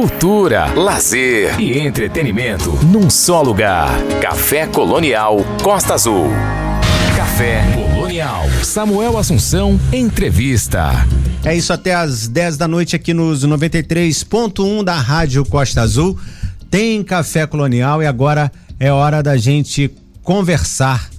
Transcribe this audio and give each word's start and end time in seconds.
cultura, 0.00 0.72
lazer 0.72 1.60
e 1.60 1.78
entretenimento 1.78 2.70
num 2.86 3.10
só 3.10 3.42
lugar. 3.42 3.90
Café 4.22 4.66
Colonial 4.66 5.44
Costa 5.62 5.92
Azul. 5.92 6.30
Café 7.14 7.62
Colonial. 7.74 8.48
Samuel 8.62 9.18
Assunção, 9.18 9.78
entrevista. 9.92 11.06
É 11.44 11.54
isso 11.54 11.70
até 11.70 11.94
às 11.94 12.26
10 12.26 12.56
da 12.56 12.66
noite 12.66 12.96
aqui 12.96 13.12
nos 13.12 13.46
93.1 13.46 14.82
da 14.82 14.94
Rádio 14.94 15.44
Costa 15.44 15.82
Azul. 15.82 16.18
Tem 16.70 17.02
Café 17.02 17.46
Colonial 17.46 18.02
e 18.02 18.06
agora 18.06 18.50
é 18.78 18.90
hora 18.90 19.22
da 19.22 19.36
gente 19.36 19.90
conversar 20.22 21.10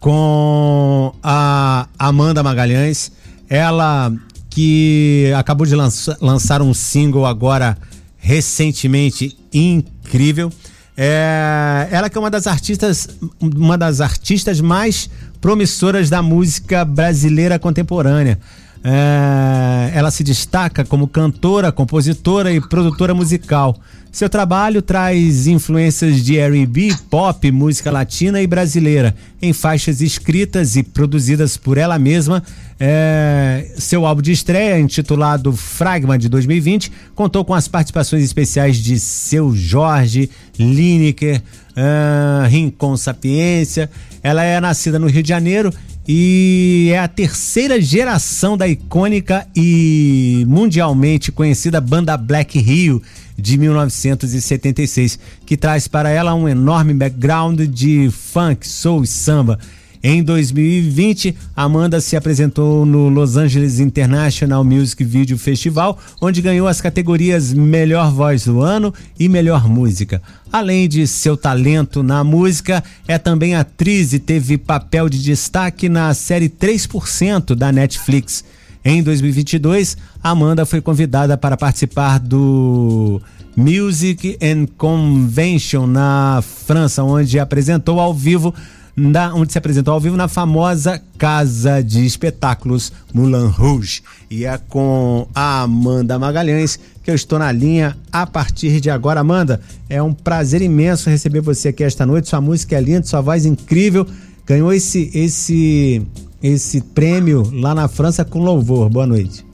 com 0.00 1.12
a 1.22 1.86
Amanda 1.98 2.42
Magalhães. 2.42 3.12
Ela 3.50 4.10
que 4.48 5.30
acabou 5.36 5.66
de 5.66 5.76
lança, 5.76 6.16
lançar 6.22 6.62
um 6.62 6.72
single 6.72 7.26
agora 7.26 7.76
recentemente 8.24 9.36
incrível. 9.52 10.50
É, 10.96 11.88
ela 11.90 12.08
que 12.08 12.16
é 12.16 12.20
uma 12.20 12.30
das 12.30 12.46
artistas, 12.46 13.06
uma 13.38 13.76
das 13.76 14.00
artistas 14.00 14.62
mais 14.62 15.10
promissoras 15.42 16.08
da 16.08 16.22
música 16.22 16.86
brasileira 16.86 17.58
contemporânea. 17.58 18.40
É, 18.86 19.92
ela 19.94 20.10
se 20.10 20.22
destaca 20.22 20.84
como 20.84 21.08
cantora, 21.08 21.72
compositora 21.72 22.52
e 22.52 22.60
produtora 22.60 23.14
musical. 23.14 23.74
Seu 24.12 24.28
trabalho 24.28 24.82
traz 24.82 25.46
influências 25.46 26.22
de 26.22 26.38
R&B, 26.38 26.94
pop, 27.10 27.50
música 27.50 27.90
latina 27.90 28.40
e 28.42 28.46
brasileira, 28.46 29.16
em 29.40 29.52
faixas 29.54 30.02
escritas 30.02 30.76
e 30.76 30.82
produzidas 30.82 31.56
por 31.56 31.78
ela 31.78 31.98
mesma. 31.98 32.42
É, 32.78 33.72
seu 33.78 34.04
álbum 34.04 34.20
de 34.20 34.32
estreia, 34.32 34.78
intitulado 34.78 35.50
Fragma 35.52 36.18
de 36.18 36.28
2020, 36.28 36.92
contou 37.14 37.44
com 37.44 37.54
as 37.54 37.66
participações 37.66 38.22
especiais 38.22 38.76
de 38.76 39.00
Seu 39.00 39.52
Jorge, 39.56 40.30
Lineker, 40.58 41.42
uh, 41.70 42.46
Rincon 42.48 42.96
Sapiência. 42.96 43.90
Ela 44.22 44.44
é 44.44 44.60
nascida 44.60 44.98
no 44.98 45.06
Rio 45.06 45.22
de 45.22 45.28
Janeiro 45.30 45.72
e 46.06 46.90
é 46.92 46.98
a 46.98 47.08
terceira 47.08 47.80
geração 47.80 48.56
da 48.56 48.68
icônica 48.68 49.46
e 49.56 50.44
mundialmente 50.46 51.32
conhecida 51.32 51.80
banda 51.80 52.16
Black 52.16 52.58
Rio 52.58 53.02
de 53.36 53.56
1976, 53.56 55.18
que 55.46 55.56
traz 55.56 55.88
para 55.88 56.10
ela 56.10 56.34
um 56.34 56.48
enorme 56.48 56.92
background 56.92 57.60
de 57.62 58.10
funk, 58.10 58.68
soul 58.68 59.02
e 59.02 59.06
samba. 59.06 59.58
Em 60.06 60.22
2020, 60.22 61.34
Amanda 61.56 61.98
se 61.98 62.14
apresentou 62.14 62.84
no 62.84 63.08
Los 63.08 63.38
Angeles 63.38 63.80
International 63.80 64.62
Music 64.62 65.02
Video 65.02 65.38
Festival, 65.38 65.98
onde 66.20 66.42
ganhou 66.42 66.68
as 66.68 66.78
categorias 66.78 67.54
Melhor 67.54 68.12
Voz 68.12 68.44
do 68.44 68.60
Ano 68.60 68.92
e 69.18 69.30
Melhor 69.30 69.66
Música. 69.66 70.20
Além 70.52 70.86
de 70.90 71.06
seu 71.06 71.38
talento 71.38 72.02
na 72.02 72.22
música, 72.22 72.84
é 73.08 73.16
também 73.16 73.54
atriz 73.54 74.12
e 74.12 74.18
teve 74.18 74.58
papel 74.58 75.08
de 75.08 75.22
destaque 75.22 75.88
na 75.88 76.12
série 76.12 76.50
3% 76.50 77.54
da 77.54 77.72
Netflix. 77.72 78.44
Em 78.84 79.02
2022, 79.02 79.96
Amanda 80.22 80.66
foi 80.66 80.82
convidada 80.82 81.38
para 81.38 81.56
participar 81.56 82.18
do 82.20 83.22
Music 83.56 84.36
and 84.42 84.66
Convention 84.76 85.86
na 85.86 86.44
França, 86.66 87.02
onde 87.02 87.38
apresentou 87.38 87.98
ao 87.98 88.12
vivo 88.12 88.54
na, 88.96 89.34
onde 89.34 89.52
se 89.52 89.58
apresentou 89.58 89.94
ao 89.94 90.00
vivo 90.00 90.16
na 90.16 90.28
famosa 90.28 91.02
Casa 91.18 91.82
de 91.82 92.04
Espetáculos 92.04 92.92
Moulin 93.12 93.48
Rouge. 93.48 94.02
E 94.30 94.44
é 94.44 94.56
com 94.56 95.26
a 95.34 95.62
Amanda 95.62 96.18
Magalhães 96.18 96.78
que 97.02 97.10
eu 97.10 97.14
estou 97.14 97.38
na 97.38 97.50
linha 97.52 97.96
a 98.12 98.26
partir 98.26 98.80
de 98.80 98.90
agora. 98.90 99.20
Amanda, 99.20 99.60
é 99.88 100.02
um 100.02 100.12
prazer 100.12 100.62
imenso 100.62 101.10
receber 101.10 101.40
você 101.40 101.68
aqui 101.68 101.82
esta 101.84 102.06
noite. 102.06 102.28
Sua 102.28 102.40
música 102.40 102.76
é 102.76 102.80
linda, 102.80 103.06
sua 103.06 103.20
voz 103.20 103.44
é 103.44 103.48
incrível. 103.48 104.06
Ganhou 104.46 104.72
esse, 104.72 105.10
esse, 105.14 106.06
esse 106.42 106.80
prêmio 106.80 107.50
lá 107.52 107.74
na 107.74 107.88
França 107.88 108.24
com 108.24 108.42
louvor. 108.42 108.88
Boa 108.88 109.06
noite. 109.06 109.44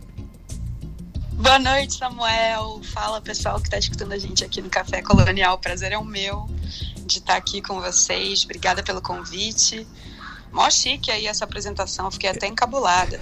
Boa 1.33 1.59
noite, 1.59 1.95
Samuel. 1.95 2.81
Fala 2.93 3.21
pessoal 3.21 3.59
que 3.59 3.67
está 3.67 3.79
escutando 3.79 4.13
a 4.13 4.19
gente 4.19 4.45
aqui 4.45 4.61
no 4.61 4.69
Café 4.69 5.01
Colonial. 5.01 5.55
O 5.55 5.59
prazer 5.59 5.91
é 5.91 5.99
o 5.99 6.05
meu 6.05 6.49
de 7.13 7.19
estar 7.19 7.37
aqui 7.37 7.61
com 7.61 7.81
vocês. 7.81 8.45
Obrigada 8.45 8.83
pelo 8.83 9.01
convite. 9.01 9.87
Mó 10.53 10.69
chique 10.69 11.13
aí 11.13 11.27
essa 11.27 11.45
apresentação, 11.45 12.11
fiquei 12.11 12.29
até 12.29 12.49
encabulada. 12.49 13.21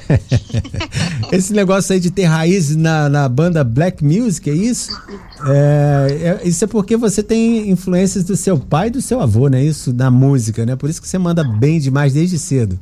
Esse 1.31 1.53
negócio 1.53 1.93
aí 1.93 2.01
de 2.01 2.11
ter 2.11 2.25
raiz 2.25 2.75
na, 2.75 3.07
na 3.09 3.29
banda 3.29 3.63
Black 3.63 4.03
Music, 4.03 4.49
é 4.49 4.55
isso? 4.55 4.99
É, 5.47 6.41
é, 6.43 6.49
isso 6.49 6.65
é 6.65 6.67
porque 6.67 6.97
você 6.97 7.23
tem 7.23 7.69
influências 7.71 8.25
do 8.25 8.35
seu 8.35 8.59
pai 8.59 8.87
e 8.87 8.93
do 8.93 9.03
seu 9.03 9.21
avô, 9.21 9.49
né? 9.49 9.63
Isso 9.63 9.93
na 9.93 10.11
música, 10.11 10.65
né? 10.65 10.75
Por 10.75 10.89
isso 10.89 11.03
que 11.03 11.09
você 11.09 11.19
manda 11.19 11.45
bem 11.45 11.79
demais 11.79 12.15
desde 12.15 12.39
cedo. 12.39 12.81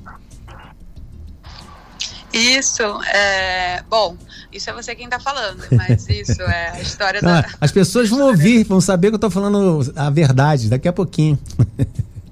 Isso, 2.36 2.82
é, 2.82 3.82
bom, 3.88 4.16
isso 4.52 4.69
é 4.69 4.72
você 4.72 4.94
quem 4.94 5.08
tá 5.08 5.19
falando, 5.19 5.64
mas 5.72 6.08
isso 6.08 6.42
é 6.42 6.70
a 6.70 6.80
história 6.80 7.22
da. 7.22 7.41
Ah, 7.41 7.50
as 7.60 7.72
pessoas 7.72 8.08
vão 8.08 8.28
ouvir, 8.28 8.64
vão 8.64 8.80
saber 8.80 9.08
que 9.08 9.14
eu 9.14 9.19
tô 9.19 9.30
falando 9.30 9.80
a 9.97 10.10
verdade 10.10 10.69
daqui 10.69 10.86
a 10.86 10.92
pouquinho. 10.92 11.38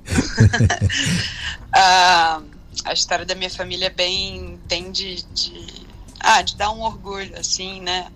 ah, 1.72 2.40
a 2.84 2.92
história 2.92 3.24
da 3.24 3.34
minha 3.34 3.50
família 3.50 3.86
é 3.86 3.90
bem, 3.90 4.58
bem 4.68 4.92
de, 4.92 5.22
de, 5.32 5.86
ah, 6.20 6.42
de 6.42 6.56
dar 6.56 6.70
um 6.70 6.82
orgulho, 6.82 7.38
assim, 7.38 7.80
né? 7.80 8.06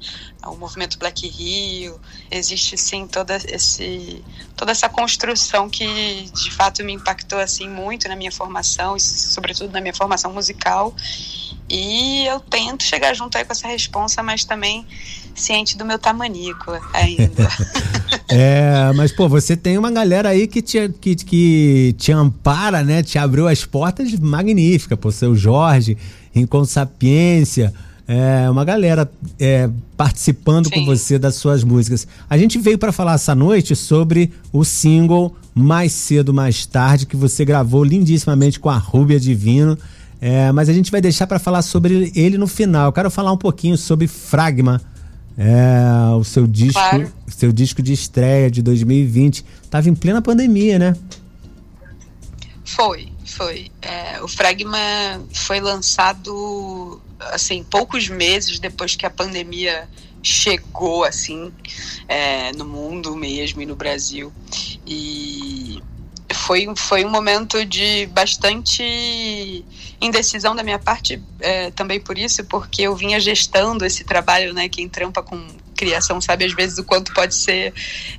O 0.47 0.57
movimento 0.57 0.99
Black 0.99 1.27
Rio, 1.27 2.01
existe 2.31 2.77
sim 2.77 3.07
toda, 3.07 3.37
esse, 3.49 4.25
toda 4.57 4.73
essa 4.73 4.89
construção 4.89 5.69
que 5.69 6.31
de 6.35 6.51
fato 6.51 6.83
me 6.85 6.93
impactou 6.93 7.39
assim 7.39 7.69
muito 7.69 8.09
na 8.09 8.17
minha 8.17 8.33
formação, 8.33 8.97
e 8.97 9.01
sobretudo 9.01 9.73
na 9.73 9.81
minha 9.81 9.95
formação 9.95 10.33
musical. 10.33 10.95
E 11.71 12.27
eu 12.27 12.41
tento 12.41 12.83
chegar 12.83 13.15
junto 13.15 13.37
aí 13.37 13.45
com 13.45 13.53
essa 13.53 13.69
responsa, 13.69 14.23
mas 14.23 14.45
também 14.45 14.87
ciente 15.35 15.77
do 15.77 15.85
meu 15.85 15.99
tamanico 15.99 16.73
ainda. 16.93 17.49
é, 18.29 18.93
mas 18.95 19.13
pô, 19.13 19.29
você 19.29 19.57
tem 19.57 19.79
uma 19.79 19.91
galera 19.91 20.31
aí 20.31 20.47
que 20.47 20.63
te, 20.63 20.89
que, 21.01 21.15
que 21.15 21.95
te 21.99 22.11
ampara, 22.13 22.83
né? 22.83 23.03
Te 23.03 23.19
abriu 23.19 23.47
as 23.47 23.65
portas 23.65 24.13
magnífica, 24.15 24.97
pô, 24.97 25.11
seu 25.13 25.37
Jorge, 25.37 25.97
Rincon 26.33 26.65
Sapiência, 26.65 27.73
é, 28.07 28.49
uma 28.49 28.65
galera 28.65 29.11
é, 29.39 29.69
participando 29.95 30.69
Sim. 30.69 30.77
com 30.77 30.87
você 30.87 31.19
das 31.19 31.35
suas 31.35 31.63
músicas. 31.63 32.09
A 32.29 32.39
gente 32.39 32.59
veio 32.59 32.79
para 32.79 32.91
falar 32.91 33.15
essa 33.15 33.35
noite 33.35 33.77
sobre 33.77 34.33
o 34.51 34.65
single 34.65 35.37
Mais 35.55 35.93
Cedo 35.93 36.33
Mais 36.33 36.65
Tarde, 36.65 37.05
que 37.05 37.17
você 37.17 37.45
gravou 37.45 37.85
lindíssimamente 37.85 38.59
com 38.59 38.71
a 38.71 38.79
Rúbia 38.79 39.21
Divino. 39.21 39.79
É, 40.21 40.51
mas 40.53 40.69
a 40.69 40.73
gente 40.73 40.91
vai 40.91 41.01
deixar 41.01 41.27
para 41.27 41.39
falar 41.39 41.63
sobre 41.63 42.13
ele 42.15 42.37
no 42.37 42.47
final. 42.47 42.87
Eu 42.87 42.93
quero 42.93 43.11
falar 43.11 43.33
um 43.33 43.37
pouquinho 43.37 43.77
sobre 43.79 44.09
Fragma, 44.09 44.81
é, 45.37 46.15
o 46.17 46.25
seu 46.25 46.47
disco, 46.47 46.73
claro. 46.73 47.13
seu 47.29 47.53
disco 47.53 47.81
de 47.81 47.93
estreia 47.93 48.51
de 48.51 48.61
2020. 48.61 49.45
Tava 49.71 49.89
em 49.89 49.95
plena 49.95 50.21
pandemia, 50.21 50.79
né? 50.79 50.97
Foi, 52.65 53.09
foi. 53.25 53.71
É, 53.81 54.21
o 54.21 54.29
Fragma 54.29 54.79
foi 55.33 55.61
lançado 55.61 57.01
assim 57.33 57.65
poucos 57.65 58.09
meses 58.09 58.59
depois 58.59 58.95
que 58.95 59.07
a 59.07 59.11
pandemia 59.11 59.89
chegou 60.23 61.05
assim 61.05 61.53
é, 62.07 62.53
no 62.53 62.65
mundo 62.65 63.17
mesmo 63.17 63.63
e 63.63 63.67
no 63.67 63.77
Brasil 63.77 64.33
e 64.87 65.81
foi, 66.33 66.67
foi 66.77 67.05
um 67.05 67.11
momento 67.11 67.65
de 67.65 68.07
bastante 68.07 69.65
indecisão 70.01 70.55
da 70.55 70.63
minha 70.63 70.79
parte 70.79 71.23
é, 71.41 71.71
também 71.71 72.01
por 72.01 72.17
isso, 72.19 72.45
porque 72.45 72.83
eu 72.83 72.95
vinha 72.95 73.19
gestando 73.19 73.85
esse 73.85 74.05
trabalho, 74.05 74.53
né? 74.53 74.69
Quem 74.69 74.89
trampa 74.89 75.23
com 75.23 75.47
criação 75.75 76.21
sabe 76.21 76.45
às 76.45 76.53
vezes 76.53 76.77
o 76.79 76.85
quanto 76.85 77.15
pode 77.15 77.35
ser 77.35 77.73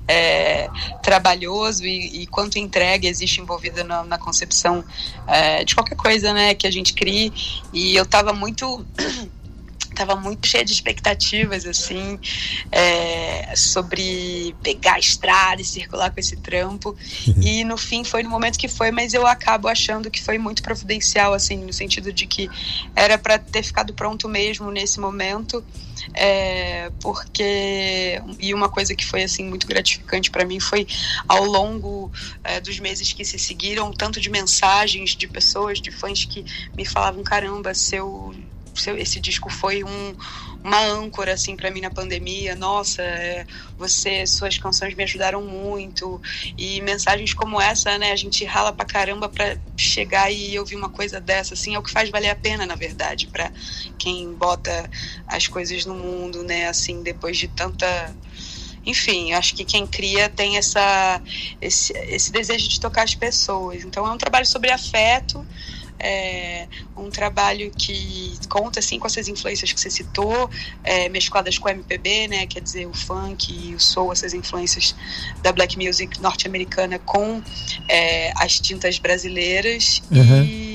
é, 0.07 0.69
trabalhoso 1.03 1.85
e, 1.85 2.21
e, 2.23 2.27
quanto 2.27 2.57
entrega 2.57 3.05
existe 3.05 3.41
envolvida 3.41 3.83
na, 3.83 4.03
na 4.03 4.17
concepção 4.17 4.83
é, 5.27 5.65
de 5.65 5.75
qualquer 5.75 5.95
coisa, 5.95 6.33
né? 6.33 6.55
Que 6.55 6.65
a 6.65 6.71
gente 6.71 6.93
crie. 6.93 7.31
E 7.73 7.95
eu 7.95 8.03
estava 8.03 8.33
muito 8.33 8.85
estava 9.99 10.15
muito 10.15 10.47
cheia 10.47 10.63
de 10.63 10.71
expectativas, 10.71 11.65
assim, 11.65 12.17
é, 12.71 13.53
sobre 13.55 14.55
pegar 14.63 14.93
a 14.93 14.99
estrada 14.99 15.61
e 15.61 15.65
circular 15.65 16.09
com 16.09 16.19
esse 16.19 16.37
trampo. 16.37 16.95
Uhum. 17.27 17.41
E 17.41 17.63
no 17.65 17.77
fim 17.77 18.03
foi 18.05 18.23
no 18.23 18.29
momento 18.29 18.57
que 18.57 18.69
foi, 18.69 18.91
mas 18.91 19.13
eu 19.13 19.27
acabo 19.27 19.67
achando 19.67 20.09
que 20.09 20.23
foi 20.23 20.37
muito 20.37 20.63
providencial, 20.63 21.33
assim, 21.33 21.57
no 21.57 21.73
sentido 21.73 22.13
de 22.13 22.25
que 22.25 22.49
era 22.95 23.17
para 23.17 23.37
ter 23.37 23.63
ficado 23.63 23.93
pronto 23.93 24.29
mesmo 24.29 24.71
nesse 24.71 24.99
momento. 24.99 25.63
É, 26.13 26.89
porque 27.01 28.21
e 28.39 28.53
uma 28.53 28.69
coisa 28.69 28.95
que 28.95 29.05
foi 29.05 29.21
assim 29.21 29.43
muito 29.43 29.67
gratificante 29.67 30.31
para 30.31 30.45
mim 30.45 30.57
foi 30.57 30.87
ao 31.27 31.43
longo 31.43 32.09
é, 32.41 32.61
dos 32.61 32.79
meses 32.79 33.11
que 33.11 33.25
se 33.25 33.37
seguiram 33.37 33.91
tanto 33.91 34.19
de 34.19 34.29
mensagens 34.29 35.11
de 35.11 35.27
pessoas 35.27 35.81
de 35.81 35.91
fãs 35.91 36.23
que 36.23 36.45
me 36.75 36.85
falavam 36.85 37.21
caramba 37.21 37.73
seu 37.73 38.33
esse 38.97 39.19
disco 39.19 39.49
foi 39.49 39.83
um, 39.83 40.15
uma 40.63 40.79
âncora 40.79 41.33
assim 41.33 41.55
para 41.55 41.71
mim 41.71 41.81
na 41.81 41.89
pandemia. 41.89 42.55
Nossa, 42.55 43.01
é, 43.01 43.45
você, 43.77 44.25
suas 44.25 44.57
canções 44.57 44.95
me 44.95 45.03
ajudaram 45.03 45.41
muito 45.41 46.21
e 46.57 46.81
mensagens 46.81 47.33
como 47.33 47.59
essa, 47.59 47.97
né? 47.97 48.11
A 48.11 48.15
gente 48.15 48.43
rala 48.45 48.71
pra 48.71 48.85
caramba 48.85 49.29
para 49.29 49.57
chegar 49.77 50.31
e 50.31 50.57
ouvir 50.59 50.75
uma 50.75 50.89
coisa 50.89 51.19
dessa, 51.19 51.53
assim, 51.53 51.75
é 51.75 51.79
o 51.79 51.83
que 51.83 51.91
faz 51.91 52.09
valer 52.09 52.29
a 52.29 52.35
pena, 52.35 52.65
na 52.65 52.75
verdade, 52.75 53.27
para 53.27 53.51
quem 53.97 54.33
bota 54.33 54.89
as 55.27 55.47
coisas 55.47 55.85
no 55.85 55.95
mundo, 55.95 56.43
né? 56.43 56.67
Assim, 56.67 57.01
depois 57.03 57.37
de 57.37 57.47
tanta 57.47 57.87
enfim, 58.85 59.33
acho 59.33 59.55
que 59.55 59.65
quem 59.65 59.85
cria 59.85 60.29
tem 60.29 60.57
essa, 60.57 61.21
esse, 61.61 61.93
esse 62.07 62.31
desejo 62.31 62.67
de 62.67 62.79
tocar 62.79 63.03
as 63.03 63.13
pessoas. 63.13 63.83
Então 63.83 64.07
é 64.07 64.11
um 64.11 64.17
trabalho 64.17 64.45
sobre 64.45 64.71
afeto, 64.71 65.45
é 65.99 66.67
um 66.95 67.09
trabalho 67.09 67.71
que 67.77 68.37
conta 68.47 68.79
assim 68.79 68.99
com 68.99 69.07
essas 69.07 69.27
influências 69.27 69.71
que 69.71 69.79
você 69.79 69.89
citou, 69.89 70.49
é, 70.83 71.09
mescladas 71.09 71.57
com 71.57 71.67
o 71.67 71.71
MPB, 71.71 72.27
né, 72.27 72.47
quer 72.47 72.61
dizer 72.61 72.87
o 72.87 72.93
funk 72.93 73.51
e 73.51 73.75
o 73.75 73.79
soul, 73.79 74.11
essas 74.11 74.33
influências 74.33 74.95
da 75.41 75.51
black 75.51 75.77
music 75.77 76.21
norte-americana 76.21 76.99
com 76.99 77.41
é, 77.87 78.31
as 78.35 78.59
tintas 78.59 78.99
brasileiras 78.99 80.01
uhum. 80.11 80.43
e 80.43 80.69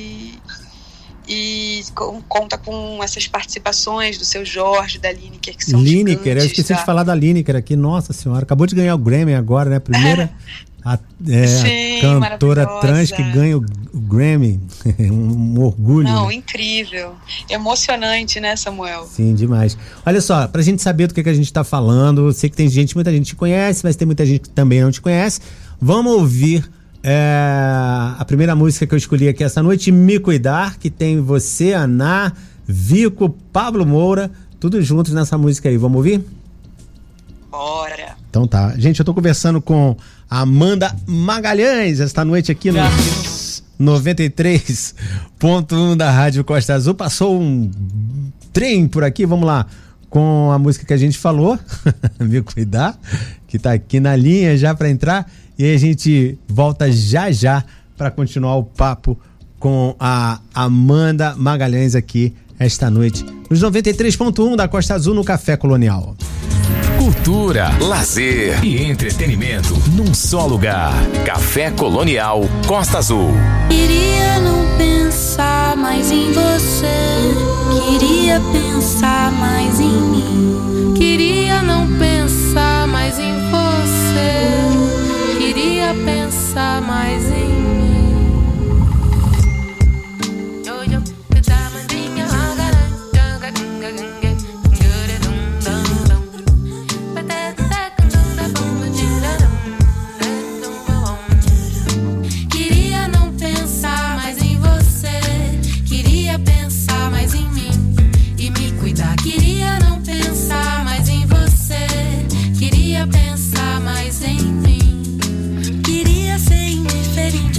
e 1.26 1.82
conta 2.28 2.58
com 2.58 3.02
essas 3.02 3.26
participações 3.26 4.18
do 4.18 4.24
seu 4.24 4.44
Jorge, 4.44 4.98
da 4.98 5.10
Lineker, 5.10 5.56
que 5.56 5.64
são 5.64 5.80
Lineker, 5.80 6.36
eu 6.36 6.44
esqueci 6.44 6.74
de 6.74 6.84
falar 6.84 7.02
da 7.02 7.14
Lineker 7.14 7.56
aqui, 7.56 7.76
nossa 7.76 8.12
senhora, 8.12 8.42
acabou 8.42 8.66
de 8.66 8.74
ganhar 8.74 8.94
o 8.94 8.98
Grammy 8.98 9.34
agora, 9.34 9.70
né? 9.70 9.80
Primeira 9.80 10.30
a, 10.84 10.98
é, 11.28 11.46
Sim, 11.46 12.00
cantora 12.02 12.66
trans 12.80 13.10
que 13.10 13.22
ganha 13.22 13.56
o, 13.56 13.64
o 13.92 14.00
Grammy. 14.00 14.60
um, 15.00 15.58
orgulho. 15.60 16.06
Não, 16.06 16.28
né? 16.28 16.34
incrível. 16.34 17.14
Emocionante, 17.48 18.38
né, 18.38 18.54
Samuel? 18.54 19.06
Sim, 19.06 19.34
demais. 19.34 19.78
Olha 20.04 20.20
só, 20.20 20.46
pra 20.46 20.60
gente 20.60 20.82
saber 20.82 21.06
do 21.06 21.14
que, 21.14 21.22
que 21.22 21.30
a 21.30 21.34
gente 21.34 21.50
tá 21.50 21.64
falando, 21.64 22.30
sei 22.34 22.50
que 22.50 22.56
tem 22.56 22.68
gente, 22.68 22.94
muita 22.94 23.10
gente 23.10 23.26
te 23.26 23.34
conhece, 23.34 23.80
mas 23.82 23.96
tem 23.96 24.04
muita 24.04 24.26
gente 24.26 24.42
que 24.42 24.50
também 24.50 24.82
não 24.82 24.90
te 24.90 25.00
conhece. 25.00 25.40
Vamos 25.80 26.12
ouvir 26.12 26.68
é, 27.02 27.40
a 28.18 28.24
primeira 28.26 28.54
música 28.54 28.86
que 28.86 28.94
eu 28.94 28.98
escolhi 28.98 29.26
aqui 29.26 29.42
essa 29.42 29.62
noite, 29.62 29.90
Me 29.90 30.18
Cuidar, 30.18 30.78
que 30.78 30.90
tem 30.90 31.18
você, 31.18 31.72
Aná, 31.72 32.30
Vico, 32.66 33.30
Pablo 33.50 33.86
Moura, 33.86 34.30
tudo 34.60 34.82
juntos 34.82 35.14
nessa 35.14 35.38
música 35.38 35.70
aí. 35.70 35.78
Vamos 35.78 35.96
ouvir? 35.96 36.22
Bora! 37.54 38.16
Então 38.28 38.48
tá. 38.48 38.74
Gente, 38.76 38.98
eu 38.98 39.04
tô 39.04 39.14
conversando 39.14 39.62
com 39.62 39.96
Amanda 40.28 40.92
Magalhães 41.06 42.00
esta 42.00 42.24
noite 42.24 42.50
aqui 42.50 42.72
no 42.72 42.80
93.1 43.80 45.94
da 45.94 46.10
Rádio 46.10 46.42
Costa 46.42 46.74
Azul. 46.74 46.94
Passou 46.94 47.40
um 47.40 47.70
trem 48.52 48.88
por 48.88 49.04
aqui, 49.04 49.24
vamos 49.24 49.46
lá. 49.46 49.66
Com 50.10 50.50
a 50.50 50.58
música 50.58 50.84
que 50.84 50.92
a 50.92 50.96
gente 50.96 51.16
falou, 51.16 51.56
Me 52.18 52.42
Cuidar, 52.42 52.98
que 53.46 53.56
tá 53.56 53.72
aqui 53.72 54.00
na 54.00 54.16
linha 54.16 54.56
já 54.56 54.74
para 54.74 54.90
entrar. 54.90 55.30
E 55.56 55.64
aí 55.64 55.76
a 55.76 55.78
gente 55.78 56.36
volta 56.48 56.90
já 56.90 57.30
já 57.30 57.62
para 57.96 58.10
continuar 58.10 58.56
o 58.56 58.64
papo 58.64 59.16
com 59.60 59.94
a 60.00 60.40
Amanda 60.52 61.36
Magalhães 61.36 61.94
aqui 61.94 62.34
esta 62.58 62.90
noite, 62.90 63.24
nos 63.48 63.60
93.1 63.60 64.56
da 64.56 64.66
Costa 64.66 64.94
Azul 64.94 65.14
no 65.14 65.22
Café 65.22 65.56
Colonial. 65.56 66.16
Cultura, 67.14 67.70
lazer 67.80 68.64
e 68.64 68.82
entretenimento 68.82 69.74
num 69.92 70.12
só 70.12 70.46
lugar. 70.46 70.92
Café 71.24 71.70
Colonial 71.70 72.42
Costa 72.66 72.98
Azul. 72.98 73.32
Queria 73.70 74.40
não 74.40 74.76
pensar 74.76 75.76
mais 75.76 76.10
em 76.10 76.32
você. 76.32 76.86
Queria 77.98 78.40
pensar 78.52 79.30
mais 79.32 79.78
em 79.80 79.88
mim. 79.88 80.94
Queria 80.96 81.62
não 81.62 81.86
pensar 81.98 82.88
mais 82.88 83.16
em 83.18 83.32
você. 83.50 85.38
Queria 85.38 85.94
pensar 86.04 86.82
mais 86.82 87.30
em 87.30 87.33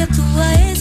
tua 0.08 0.54
existência. 0.54 0.75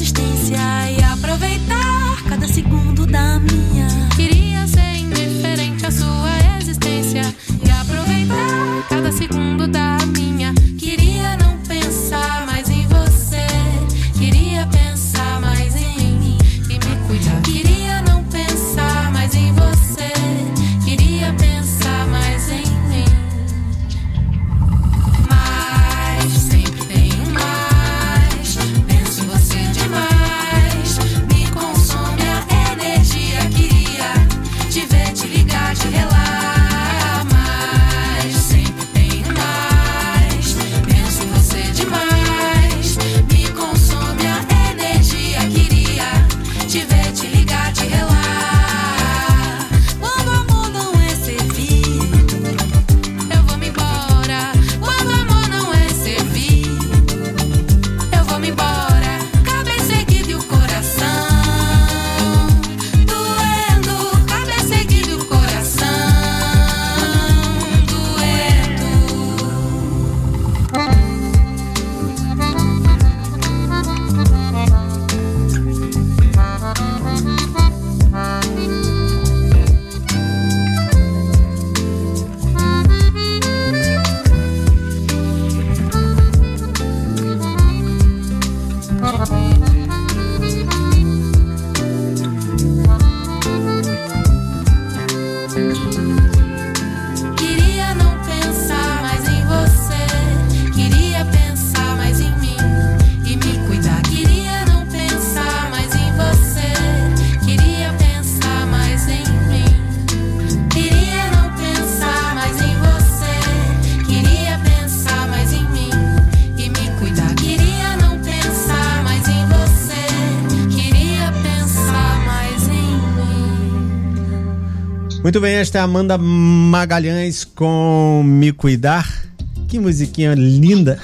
Muito 125.34 125.42
bem, 125.42 125.56
esta 125.56 125.78
é 125.78 125.80
Amanda 125.80 126.16
Magalhães 126.16 127.44
com 127.44 128.22
Me 128.24 128.52
Cuidar. 128.52 129.26
Que 129.66 129.80
musiquinha 129.80 130.32
linda. 130.32 131.00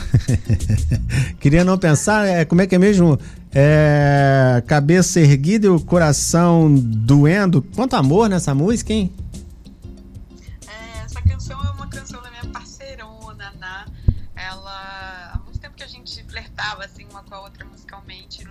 Queria 1.41 1.65
não 1.65 1.77
pensar, 1.77 2.29
é, 2.29 2.45
como 2.45 2.63
é 2.63 2.67
que 2.69 2.77
é 2.77 2.79
mesmo? 2.79 3.19
É, 3.53 4.63
cabeça 4.69 5.19
erguida 5.19 5.67
e 5.67 5.69
o 5.69 5.81
coração 5.81 6.73
doendo. 6.73 7.61
Quanto 7.75 7.97
amor 7.97 8.29
nessa 8.29 8.55
música, 8.55 8.93
hein? 8.93 9.11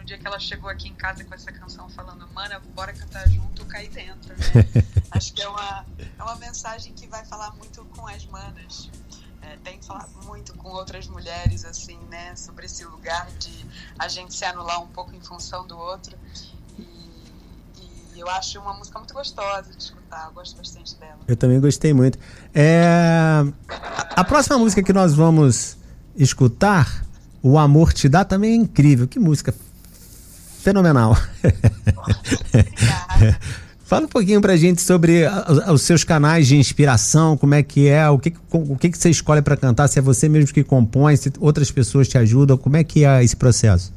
Dia 0.10 0.18
que 0.18 0.28
ela 0.28 0.40
chegou 0.40 0.70
aqui 0.70 0.90
em 0.90 0.96
casa 0.96 1.24
com 1.24 1.34
essa 1.34 1.52
canção 1.52 1.88
falando, 1.90 2.28
mana, 2.34 2.60
bora 2.76 2.92
cantar 2.94 3.30
junto, 3.30 3.64
cair 3.66 3.90
dentro, 3.90 4.34
né? 4.36 4.84
Acho 5.12 5.34
que 5.34 5.42
é 5.42 5.48
uma, 5.48 5.86
é 6.18 6.24
uma 6.24 6.36
mensagem 6.36 6.94
que 6.94 7.08
vai 7.08 7.24
falar 7.26 7.52
muito 7.56 7.86
com 7.86 8.08
as 8.08 8.26
manas 8.26 8.90
é, 9.42 9.58
tem 9.64 9.80
falado 9.82 10.10
muito 10.26 10.54
com 10.56 10.70
outras 10.70 11.08
mulheres, 11.08 11.64
assim, 11.64 11.98
né, 12.10 12.36
sobre 12.36 12.66
esse 12.66 12.84
lugar 12.84 13.28
de 13.40 13.66
a 13.98 14.08
gente 14.08 14.34
se 14.34 14.44
anular 14.46 14.82
um 14.82 14.88
pouco 14.88 15.16
em 15.16 15.22
função 15.22 15.66
do 15.66 15.78
outro. 15.78 16.16
E, 16.78 16.84
e 18.16 18.20
eu 18.20 18.30
acho 18.30 18.60
uma 18.60 18.74
música 18.74 19.00
muito 19.00 19.14
gostosa 19.14 19.72
de 19.72 19.82
escutar, 19.82 20.26
eu 20.28 20.34
gosto 20.34 20.58
bastante 20.58 20.96
dela. 20.98 21.20
Eu 21.28 21.38
também 21.38 21.60
gostei 21.60 21.94
muito. 21.94 22.20
É... 22.54 23.44
A 24.16 24.24
próxima 24.24 24.58
música 24.58 24.84
que 24.84 24.92
nós 24.92 25.14
vamos 25.14 25.78
escutar, 26.16 27.06
O 27.42 27.58
Amor 27.58 27.94
Te 27.94 28.10
Dá, 28.10 28.26
também 28.26 28.52
é 28.52 28.56
incrível. 28.56 29.08
Que 29.08 29.20
música 29.20 29.54
fenomenal. 30.70 31.18
Obrigada. 32.54 33.40
Fala 33.90 34.06
um 34.06 34.10
pouquinho 34.10 34.40
pra 34.40 34.56
gente 34.56 34.84
sobre 34.84 35.24
os 35.68 35.82
seus 35.82 36.04
canais 36.04 36.48
de 36.48 36.56
inspiração, 36.56 37.36
como 37.36 37.56
é 37.56 37.64
que 37.64 37.88
é, 37.88 38.08
o 38.08 38.20
que, 38.20 38.32
o 38.52 38.78
que, 38.78 38.92
que 38.92 38.98
você 38.98 39.10
escolhe 39.10 39.42
para 39.42 39.58
cantar, 39.58 39.88
se 39.88 39.98
é 39.98 40.02
você 40.02 40.30
mesmo 40.30 40.54
que 40.54 40.64
compõe, 40.64 41.16
se 41.16 41.34
outras 41.40 41.72
pessoas 41.72 42.08
te 42.08 42.16
ajudam, 42.16 42.56
como 42.56 42.78
é 42.78 42.84
que 42.84 43.04
é 43.04 43.24
esse 43.24 43.36
processo? 43.36 43.92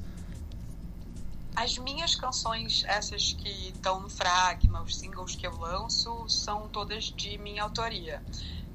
As 1.54 1.76
minhas 1.76 2.14
canções, 2.14 2.84
essas 2.88 3.34
que 3.34 3.68
estão 3.68 4.00
no 4.00 4.08
Fragma, 4.08 4.82
os 4.82 4.96
singles 4.96 5.36
que 5.36 5.46
eu 5.46 5.54
lanço, 5.58 6.24
são 6.26 6.68
todas 6.72 7.12
de 7.14 7.36
minha 7.36 7.62
autoria. 7.62 8.22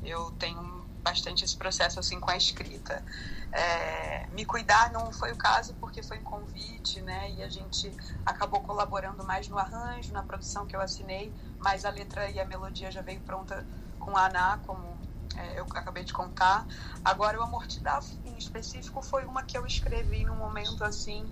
Eu 0.05 0.31
tenho 0.37 0.85
bastante 1.07 1.45
esse 1.45 1.55
processo 1.55 1.99
assim 1.99 2.19
com 2.19 2.29
a 2.29 2.37
escrita. 2.37 3.03
É, 3.51 4.27
me 4.31 4.45
cuidar 4.45 4.91
não 4.91 5.11
foi 5.11 5.31
o 5.31 5.37
caso 5.37 5.73
porque 5.79 6.03
foi 6.03 6.19
um 6.19 6.23
convite, 6.23 7.01
né? 7.01 7.31
E 7.31 7.41
a 7.41 7.49
gente 7.49 7.95
acabou 8.25 8.61
colaborando 8.61 9.23
mais 9.23 9.47
no 9.47 9.57
arranjo, 9.57 10.11
na 10.11 10.21
produção 10.21 10.65
que 10.67 10.75
eu 10.75 10.81
assinei, 10.81 11.33
mas 11.59 11.85
a 11.85 11.89
letra 11.89 12.29
e 12.29 12.39
a 12.39 12.45
melodia 12.45 12.91
já 12.91 13.01
veio 13.01 13.21
pronta 13.21 13.65
com 13.99 14.17
a 14.17 14.25
Ana, 14.25 14.59
como 14.65 14.99
é, 15.37 15.59
eu 15.59 15.63
acabei 15.63 16.03
de 16.03 16.13
contar. 16.13 16.67
Agora 17.03 17.39
o 17.39 17.43
Amor 17.43 17.65
Te 17.67 17.79
Dá, 17.81 17.99
em 18.25 18.37
específico, 18.37 19.01
foi 19.01 19.25
uma 19.25 19.43
que 19.43 19.57
eu 19.57 19.65
escrevi 19.65 20.25
num 20.25 20.35
momento 20.35 20.83
assim, 20.83 21.29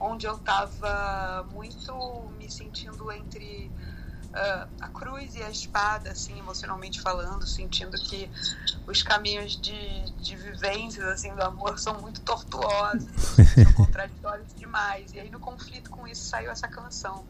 onde 0.00 0.26
eu 0.26 0.36
estava 0.36 1.46
muito 1.52 1.92
me 2.38 2.50
sentindo 2.50 3.12
entre 3.12 3.70
uh, 4.34 4.68
a 4.80 4.88
cruz 4.88 5.34
e 5.34 5.42
a 5.42 5.50
espada, 5.50 6.10
assim, 6.10 6.38
emocionalmente 6.38 7.00
falando, 7.00 7.46
sentindo 7.46 7.96
que 7.98 8.28
os 8.86 9.02
caminhos 9.02 9.60
de, 9.60 10.12
de 10.20 10.36
vivências, 10.36 11.04
assim, 11.06 11.34
do 11.34 11.42
amor 11.42 11.78
são 11.78 12.00
muito 12.00 12.20
tortuosos, 12.20 13.08
são 13.54 13.72
contraditórios 13.74 14.48
demais. 14.56 15.12
E 15.12 15.20
aí, 15.20 15.30
no 15.30 15.40
conflito 15.40 15.90
com 15.90 16.06
isso, 16.06 16.22
saiu 16.22 16.50
essa 16.50 16.68
canção. 16.68 17.24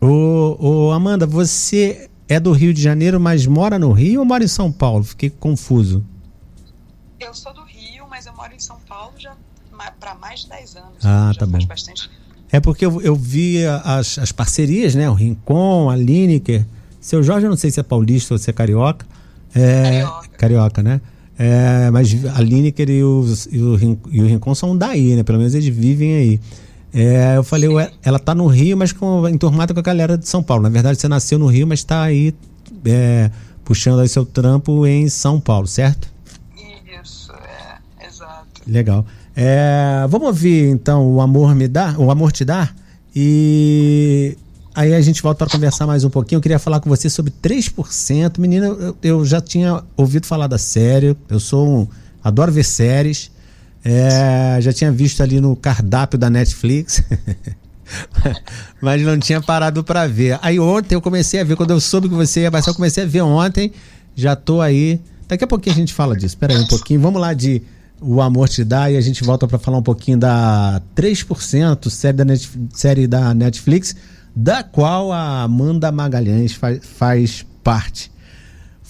Ô, 0.00 0.56
ô, 0.58 0.92
Amanda, 0.92 1.26
você 1.26 2.10
é 2.28 2.38
do 2.38 2.52
Rio 2.52 2.74
de 2.74 2.82
Janeiro, 2.82 3.18
mas 3.18 3.46
mora 3.46 3.78
no 3.78 3.92
Rio 3.92 4.20
ou 4.20 4.26
mora 4.26 4.44
em 4.44 4.48
São 4.48 4.70
Paulo? 4.70 5.04
Fiquei 5.04 5.30
confuso. 5.30 6.04
Eu 7.18 7.32
sou 7.32 7.54
do 7.54 7.64
Rio, 7.64 8.06
mas 8.08 8.26
eu 8.26 8.34
moro 8.34 8.52
em 8.54 8.58
São 8.58 8.78
Paulo 8.80 9.14
já 9.18 9.34
para 9.98 10.14
mais 10.14 10.40
de 10.40 10.50
10 10.50 10.76
anos. 10.76 11.04
Ah, 11.04 11.32
já 11.32 11.40
tá 11.40 11.46
faz 11.48 11.64
bom. 11.64 11.68
bastante 11.68 12.10
É 12.54 12.60
porque 12.60 12.86
eu, 12.86 13.00
eu 13.02 13.16
vi 13.16 13.66
as, 13.66 14.16
as 14.16 14.30
parcerias, 14.30 14.94
né? 14.94 15.10
O 15.10 15.12
Rincon, 15.12 15.90
a 15.90 15.96
Lineker. 15.96 16.64
Seu 17.00 17.20
Jorge, 17.20 17.46
eu 17.46 17.50
não 17.50 17.56
sei 17.56 17.68
se 17.68 17.80
é 17.80 17.82
paulista 17.82 18.32
ou 18.32 18.38
se 18.38 18.48
é 18.48 18.52
carioca. 18.52 19.04
É, 19.52 19.82
Carioca. 19.82 20.28
Carioca, 20.38 20.82
né? 20.82 21.00
É, 21.36 21.90
mas 21.90 22.14
a 22.32 22.40
Lineker 22.40 22.88
e, 22.88 23.02
os, 23.02 23.46
e, 23.50 23.58
o, 23.58 23.98
e 24.08 24.22
o 24.22 24.26
Rincon 24.28 24.54
são 24.54 24.78
daí, 24.78 25.16
né? 25.16 25.24
Pelo 25.24 25.38
menos 25.38 25.52
eles 25.52 25.66
vivem 25.66 26.14
aí. 26.14 26.40
É, 26.92 27.36
eu 27.36 27.42
falei, 27.42 27.68
ué, 27.68 27.90
ela 28.04 28.20
tá 28.20 28.36
no 28.36 28.46
Rio, 28.46 28.76
mas 28.76 28.92
com, 28.92 29.28
enturmada 29.28 29.74
com 29.74 29.80
a 29.80 29.82
galera 29.82 30.16
de 30.16 30.28
São 30.28 30.40
Paulo. 30.40 30.62
Na 30.62 30.68
verdade, 30.68 31.00
você 31.00 31.08
nasceu 31.08 31.40
no 31.40 31.48
Rio, 31.48 31.66
mas 31.66 31.82
tá 31.82 32.04
aí 32.04 32.32
é, 32.84 33.32
puxando 33.64 33.98
aí 33.98 34.08
seu 34.08 34.24
trampo 34.24 34.86
em 34.86 35.08
São 35.08 35.40
Paulo, 35.40 35.66
certo? 35.66 36.08
Isso, 37.02 37.32
é, 37.32 38.06
exato. 38.06 38.46
Legal. 38.64 39.04
É, 39.36 40.06
vamos 40.08 40.28
ouvir 40.28 40.68
então 40.68 41.12
o 41.12 41.20
amor 41.20 41.54
me 41.54 41.66
dá, 41.66 41.96
o 41.98 42.10
amor 42.10 42.30
te 42.30 42.44
dá 42.44 42.70
e 43.14 44.36
aí 44.74 44.92
a 44.92 45.00
gente 45.00 45.22
volta 45.22 45.44
para 45.44 45.52
conversar 45.52 45.86
mais 45.86 46.02
um 46.02 46.10
pouquinho. 46.10 46.38
Eu 46.38 46.42
queria 46.42 46.58
falar 46.58 46.80
com 46.80 46.90
você 46.90 47.08
sobre 47.08 47.32
3%. 47.42 48.38
Menina, 48.38 48.66
eu, 48.66 48.96
eu 49.02 49.24
já 49.24 49.40
tinha 49.40 49.84
ouvido 49.96 50.26
falar 50.26 50.48
da 50.48 50.58
série. 50.58 51.16
Eu 51.28 51.38
sou 51.38 51.68
um, 51.68 51.88
adoro 52.22 52.50
ver 52.50 52.64
séries. 52.64 53.30
É, 53.84 54.58
já 54.60 54.72
tinha 54.72 54.90
visto 54.90 55.22
ali 55.22 55.40
no 55.40 55.54
cardápio 55.54 56.18
da 56.18 56.28
Netflix. 56.28 57.04
Mas 58.82 59.02
não 59.02 59.16
tinha 59.18 59.40
parado 59.40 59.84
para 59.84 60.08
ver. 60.08 60.38
Aí 60.42 60.58
ontem 60.58 60.96
eu 60.96 61.00
comecei 61.00 61.40
a 61.40 61.44
ver, 61.44 61.54
quando 61.54 61.70
eu 61.70 61.80
soube 61.80 62.08
que 62.08 62.14
você 62.14 62.40
ia 62.40 62.50
passar, 62.50 62.72
eu 62.72 62.74
comecei 62.74 63.04
a 63.04 63.06
ver 63.06 63.22
ontem. 63.22 63.70
Já 64.16 64.34
tô 64.34 64.60
aí. 64.60 65.00
Daqui 65.28 65.44
a 65.44 65.46
pouquinho 65.46 65.76
a 65.76 65.78
gente 65.78 65.94
fala 65.94 66.16
disso. 66.16 66.34
Espera 66.34 66.52
aí 66.52 66.60
um 66.60 66.66
pouquinho. 66.66 67.00
Vamos 67.00 67.20
lá 67.20 67.32
de 67.32 67.62
O 68.06 68.20
Amor 68.20 68.50
Te 68.50 68.62
Dá 68.62 68.90
e 68.90 68.98
a 68.98 69.00
gente 69.00 69.24
volta 69.24 69.48
para 69.48 69.58
falar 69.58 69.78
um 69.78 69.82
pouquinho 69.82 70.18
da 70.18 70.82
3%, 70.94 71.88
série 71.88 72.16
da, 72.16 72.24
Net, 72.24 72.50
série 72.74 73.06
da 73.06 73.32
Netflix, 73.32 73.96
da 74.36 74.62
qual 74.62 75.10
a 75.10 75.42
Amanda 75.42 75.90
Magalhães 75.90 76.52
faz, 76.52 76.80
faz 76.84 77.46
parte. 77.62 78.12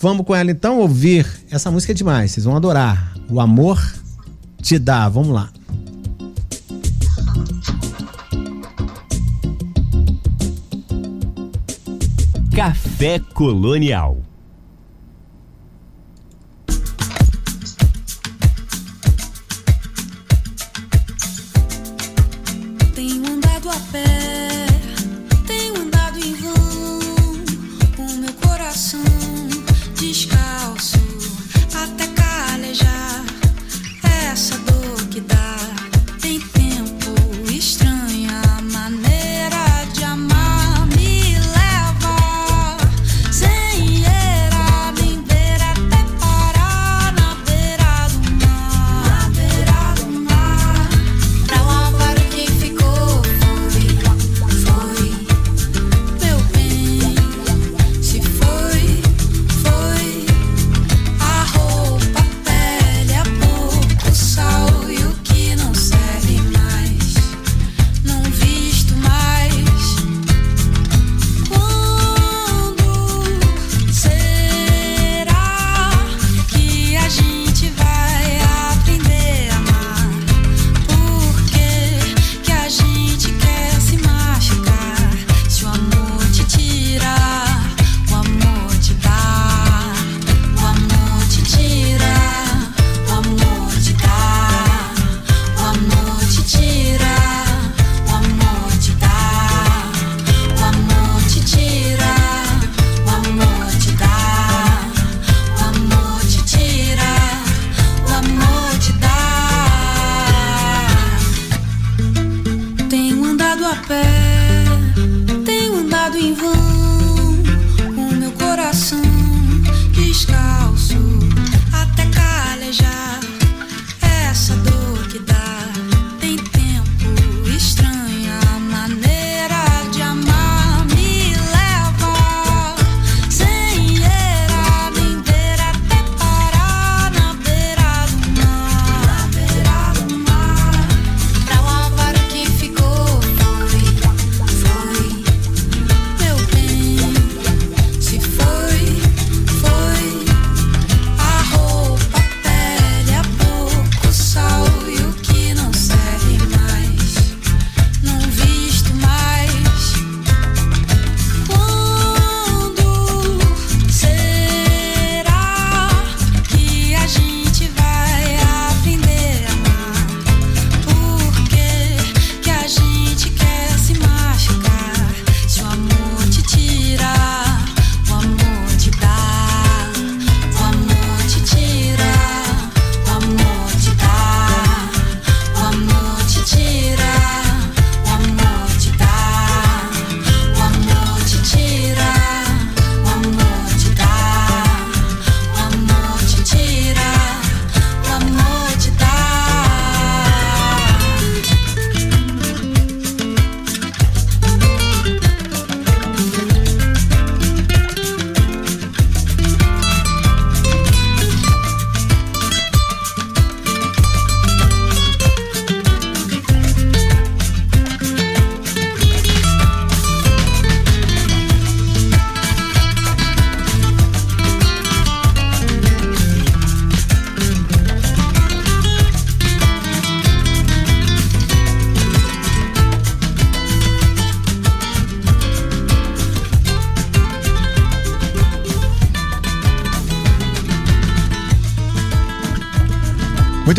Vamos 0.01 0.27
com 0.27 0.35
ela 0.35 0.51
então 0.51 0.81
ouvir. 0.81 1.25
Essa 1.49 1.71
música 1.71 1.93
é 1.93 1.95
demais, 1.95 2.33
vocês 2.33 2.45
vão 2.45 2.57
adorar. 2.57 3.15
O 3.31 3.41
Amor 3.41 3.81
Te 4.61 4.81
Dá. 4.81 5.09
Vamos 5.09 5.33
lá. 5.33 5.49
Café 12.53 13.21
Colonial. 13.33 14.19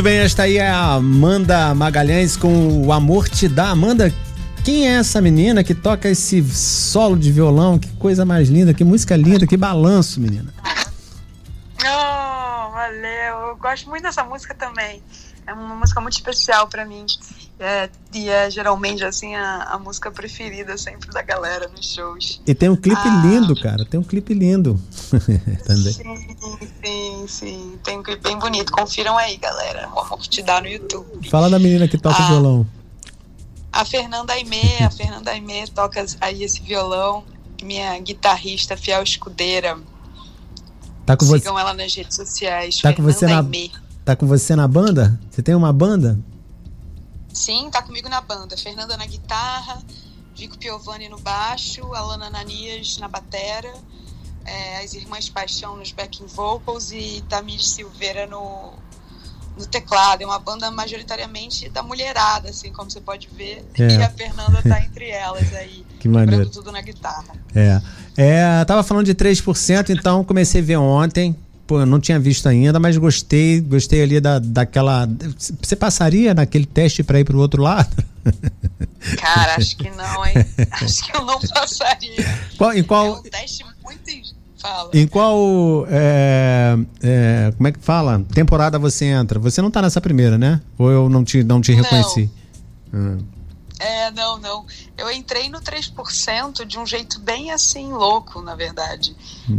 Bem, 0.05 0.19
esta 0.19 0.43
aí 0.43 0.59
é 0.59 0.69
a 0.69 0.93
Amanda 0.93 1.73
Magalhães 1.73 2.37
com 2.37 2.85
o 2.85 2.93
Amor 2.93 3.27
Te 3.27 3.47
Dá. 3.47 3.71
Amanda, 3.71 4.13
quem 4.63 4.87
é 4.87 4.99
essa 4.99 5.19
menina 5.19 5.63
que 5.63 5.73
toca 5.73 6.07
esse 6.07 6.43
solo 6.43 7.17
de 7.17 7.31
violão? 7.31 7.79
Que 7.79 7.91
coisa 7.93 8.23
mais 8.23 8.47
linda, 8.47 8.71
que 8.71 8.83
música 8.83 9.17
linda, 9.17 9.47
que 9.47 9.57
balanço, 9.57 10.21
menina. 10.21 10.53
Oh, 11.81 12.71
valeu. 12.71 13.47
Eu 13.49 13.55
gosto 13.55 13.89
muito 13.89 14.03
dessa 14.03 14.23
música 14.23 14.53
também. 14.53 15.01
É 15.47 15.53
uma 15.53 15.73
música 15.73 15.99
muito 15.99 16.13
especial 16.13 16.67
pra 16.67 16.85
mim. 16.85 17.07
É, 17.57 17.89
e 18.13 18.27
é 18.29 18.49
geralmente 18.51 19.03
assim 19.05 19.33
a, 19.33 19.63
a 19.63 19.79
música 19.79 20.11
preferida 20.11 20.77
sempre 20.77 21.09
da 21.11 21.21
galera 21.21 21.69
nos 21.69 21.93
shows. 21.93 22.41
E 22.45 22.53
tem 22.53 22.67
um 22.69 22.75
clipe 22.75 22.99
Ah. 23.05 23.21
lindo, 23.25 23.55
cara. 23.61 23.85
Tem 23.85 23.97
um 23.97 24.03
clipe 24.03 24.33
lindo. 24.33 24.77
Também. 25.65 25.93
Sim, 25.93 26.37
sim, 26.83 27.25
sim. 27.27 27.79
Tem 27.81 27.97
um 27.97 28.03
clipe 28.03 28.21
bem 28.21 28.37
bonito. 28.37 28.73
Confiram 28.73 29.17
aí, 29.17 29.37
galera. 29.37 29.89
O 29.95 29.99
amor 29.99 30.19
que 30.19 30.27
te 30.29 30.43
dá 30.43 30.59
no 30.59 30.67
YouTube. 30.67 31.29
Fala 31.29 31.49
da 31.49 31.57
menina 31.57 31.87
que 31.87 31.97
toca 31.97 32.21
Ah. 32.21 32.27
violão. 32.27 32.67
A 33.71 33.83
Fernanda 33.85 34.33
Aimee, 34.33 34.83
a 34.83 34.89
Fernanda 34.89 35.31
Aimee 35.31 35.67
toca 35.69 36.05
aí 36.19 36.43
esse 36.43 36.61
violão. 36.61 37.23
Minha 37.63 37.97
guitarrista, 37.99 38.75
fiel 38.75 39.01
escudeira. 39.01 39.77
Tá 41.05 41.15
com 41.15 41.25
você, 41.25 41.39
Sigam 41.39 41.57
ela 41.57 41.73
nas 41.73 41.93
redes 41.95 42.15
sociais. 42.15 42.81
Tá 42.81 42.91
com 42.91 43.01
você 43.03 43.25
na- 43.27 43.45
tá 44.03 44.15
com 44.15 44.25
você 44.27 44.55
na 44.57 44.67
banda? 44.67 45.17
Você 45.29 45.41
tem 45.41 45.55
uma 45.55 45.71
banda? 45.71 46.19
Sim, 47.35 47.69
tá 47.69 47.81
comigo 47.81 48.07
na 48.07 48.21
banda. 48.21 48.55
Fernanda 48.57 48.95
na 48.95 49.05
guitarra, 49.05 49.83
Vico 50.33 50.57
Piovani 50.57 51.09
no 51.09 51.19
baixo, 51.19 51.93
Alana 51.93 52.27
Ananias 52.27 52.97
na 52.97 53.09
batera, 53.09 53.73
é, 54.45 54.79
as 54.81 54.93
irmãs 54.93 55.27
Paixão 55.27 55.75
nos 55.75 55.91
backing 55.91 56.27
vocals 56.27 56.91
e 56.93 57.21
Tamires 57.27 57.67
Silveira 57.71 58.25
no, 58.25 58.73
no 59.57 59.65
teclado. 59.65 60.21
É 60.21 60.25
uma 60.25 60.39
banda 60.39 60.71
majoritariamente 60.71 61.67
da 61.67 61.83
mulherada, 61.83 62.51
assim, 62.51 62.71
como 62.71 62.89
você 62.89 63.01
pode 63.01 63.27
ver. 63.35 63.65
É. 63.77 63.87
E 63.97 64.01
a 64.01 64.09
Fernanda 64.09 64.61
tá 64.63 64.81
entre 64.81 65.09
elas 65.09 65.53
aí, 65.53 65.85
Que 65.99 66.07
maneiro. 66.07 66.49
tudo 66.49 66.71
na 66.71 66.81
guitarra. 66.81 67.35
É. 67.53 67.81
É, 68.15 68.63
tava 68.63 68.81
falando 68.81 69.05
de 69.05 69.13
3%, 69.13 69.89
então 69.89 70.23
comecei 70.23 70.61
a 70.61 70.63
ver 70.63 70.77
ontem. 70.77 71.35
Pô, 71.67 71.79
eu 71.79 71.85
não 71.85 71.99
tinha 71.99 72.19
visto 72.19 72.47
ainda, 72.47 72.79
mas 72.79 72.95
gostei, 72.97 73.59
gostei 73.59 74.03
ali 74.03 74.19
da, 74.19 74.37
daquela. 74.37 75.09
Você 75.61 75.75
passaria 75.75 76.33
naquele 76.33 76.65
teste 76.65 77.01
para 77.03 77.19
ir 77.19 77.23
pro 77.23 77.39
outro 77.39 77.61
lado? 77.63 77.89
Cara, 79.17 79.55
acho 79.55 79.75
que 79.77 79.89
não, 79.91 80.25
hein? 80.25 80.33
Acho 80.71 81.05
que 81.05 81.15
eu 81.15 81.25
não 81.25 81.39
passaria. 81.39 82.39
Qual, 82.57 82.73
em 82.73 82.79
É 82.79 82.83
qual, 82.83 83.17
um 83.19 83.23
teste 83.23 83.63
muito. 83.83 84.35
Fala. 84.57 84.89
em 84.93 85.05
qual 85.05 85.85
é, 85.89 86.75
é, 87.03 87.53
como 87.55 87.67
é 87.67 87.71
que 87.71 87.79
fala? 87.79 88.25
Temporada 88.33 88.79
você 88.79 89.05
entra? 89.05 89.37
Você 89.39 89.61
não 89.61 89.69
tá 89.69 89.79
nessa 89.81 90.01
primeira, 90.01 90.39
né? 90.39 90.59
Ou 90.77 90.89
eu 90.89 91.07
não 91.09 91.23
te, 91.23 91.43
não 91.43 91.61
te 91.61 91.75
Não. 91.75 91.83
reconheci? 91.83 92.29
Hum. 92.91 93.17
É, 93.79 94.09
não, 94.11 94.37
não. 94.37 94.65
Eu 94.97 95.11
entrei 95.11 95.49
no 95.49 95.59
3% 95.59 96.65
de 96.65 96.79
um 96.79 96.85
jeito 96.85 97.19
bem 97.19 97.51
assim, 97.51 97.91
louco, 97.91 98.41
na 98.41 98.55
verdade. 98.55 99.15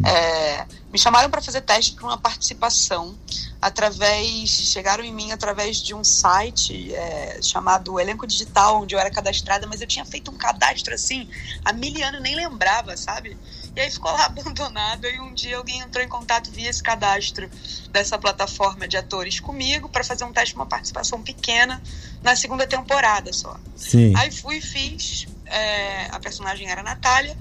É, 0.06 0.66
me 0.90 0.98
chamaram 0.98 1.30
para 1.30 1.42
fazer 1.42 1.60
teste 1.60 1.92
para 1.92 2.06
uma 2.06 2.16
participação 2.16 3.16
através. 3.60 4.48
Chegaram 4.50 5.04
em 5.04 5.12
mim 5.12 5.32
através 5.32 5.78
de 5.78 5.94
um 5.94 6.02
site 6.02 6.94
é, 6.94 7.40
chamado 7.42 8.00
Elenco 8.00 8.26
Digital, 8.26 8.82
onde 8.82 8.94
eu 8.94 8.98
era 8.98 9.10
cadastrada, 9.10 9.66
mas 9.66 9.80
eu 9.80 9.86
tinha 9.86 10.04
feito 10.04 10.30
um 10.30 10.36
cadastro 10.36 10.94
assim, 10.94 11.28
há 11.64 11.72
mil 11.72 12.02
anos 12.04 12.22
nem 12.22 12.34
lembrava, 12.34 12.96
sabe? 12.96 13.36
E 13.76 13.80
aí 13.80 13.90
ficou 13.90 14.10
lá 14.10 14.24
abandonado. 14.26 15.06
E 15.06 15.20
um 15.20 15.32
dia 15.34 15.58
alguém 15.58 15.80
entrou 15.80 16.02
em 16.02 16.08
contato 16.08 16.50
via 16.50 16.70
esse 16.70 16.82
cadastro 16.82 17.48
dessa 17.90 18.18
plataforma 18.18 18.88
de 18.88 18.96
atores 18.96 19.38
comigo 19.38 19.88
para 19.88 20.02
fazer 20.02 20.24
um 20.24 20.32
teste, 20.32 20.54
uma 20.54 20.66
participação 20.66 21.22
pequena 21.22 21.80
na 22.22 22.34
segunda 22.34 22.66
temporada 22.66 23.32
só. 23.32 23.60
Sim. 23.76 24.14
Aí 24.16 24.30
fui 24.30 24.56
e 24.56 24.60
fiz. 24.62 25.26
é, 25.44 26.06
a 26.10 26.18
personagem 26.18 26.68
era 26.68 26.80
a 26.80 26.84
Natália. 26.84 27.36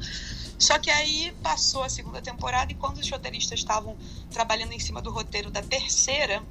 Só 0.57 0.79
que 0.79 0.89
aí 0.89 1.33
passou 1.43 1.83
a 1.83 1.89
segunda 1.89 2.21
temporada 2.21 2.71
e 2.71 2.75
quando 2.75 2.97
os 2.97 3.09
roteiristas 3.09 3.59
estavam 3.59 3.97
trabalhando 4.31 4.71
em 4.71 4.79
cima 4.79 5.01
do 5.01 5.11
roteiro 5.11 5.51
da 5.51 5.61
terceira, 5.61 6.41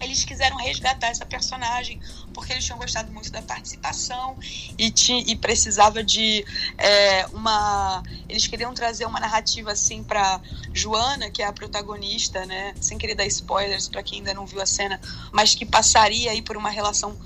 eles 0.00 0.24
quiseram 0.24 0.56
resgatar 0.56 1.08
essa 1.08 1.24
personagem 1.24 1.98
porque 2.34 2.52
eles 2.52 2.64
tinham 2.64 2.78
gostado 2.78 3.10
muito 3.12 3.30
da 3.32 3.40
participação 3.42 4.36
e, 4.76 4.90
ti, 4.90 5.24
e 5.26 5.36
precisava 5.36 6.02
de 6.02 6.44
é, 6.76 7.26
uma. 7.32 8.02
Eles 8.28 8.46
queriam 8.46 8.74
trazer 8.74 9.06
uma 9.06 9.18
narrativa 9.18 9.72
assim 9.72 10.04
para 10.04 10.40
Joana, 10.72 11.30
que 11.30 11.42
é 11.42 11.46
a 11.46 11.52
protagonista, 11.52 12.44
né? 12.44 12.74
Sem 12.80 12.98
querer 12.98 13.14
dar 13.14 13.26
spoilers 13.26 13.88
para 13.88 14.02
quem 14.02 14.18
ainda 14.18 14.34
não 14.34 14.46
viu 14.46 14.60
a 14.60 14.66
cena, 14.66 15.00
mas 15.32 15.54
que 15.54 15.64
passaria 15.64 16.30
aí 16.30 16.42
por 16.42 16.56
uma 16.56 16.70
relação 16.70 17.16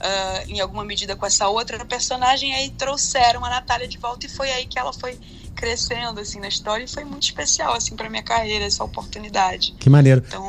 ah, 0.00 0.44
em 0.48 0.60
alguma 0.60 0.82
medida 0.82 1.14
com 1.14 1.26
essa 1.26 1.46
outra 1.48 1.84
personagem, 1.84 2.54
aí 2.54 2.70
trouxeram 2.70 3.44
a 3.44 3.50
Natália 3.50 3.86
de 3.86 3.98
volta 3.98 4.24
e 4.24 4.28
foi 4.30 4.50
aí 4.50 4.66
que 4.66 4.78
ela 4.78 4.94
foi 4.94 5.18
crescendo 5.54 6.18
assim 6.18 6.40
na 6.40 6.48
história 6.48 6.84
e 6.84 6.88
foi 6.88 7.04
muito 7.04 7.24
especial 7.24 7.74
assim 7.74 7.94
para 7.94 8.08
minha 8.08 8.22
carreira 8.22 8.64
essa 8.64 8.82
oportunidade. 8.82 9.74
Que 9.78 9.90
maneiro. 9.90 10.24
Então, 10.26 10.42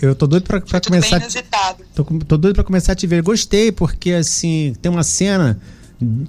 Eu 0.00 0.14
tô 0.14 0.26
doido 0.26 0.44
pra, 0.44 0.60
bem 0.60 0.80
começar. 0.80 1.18
inusitado. 1.18 1.84
Tô, 1.94 2.04
tô 2.04 2.36
doido 2.36 2.54
pra 2.54 2.64
começar 2.64 2.92
a 2.92 2.96
te 2.96 3.06
ver. 3.06 3.22
Gostei, 3.22 3.72
porque 3.72 4.12
assim, 4.12 4.74
tem 4.80 4.90
uma 4.90 5.02
cena 5.02 5.60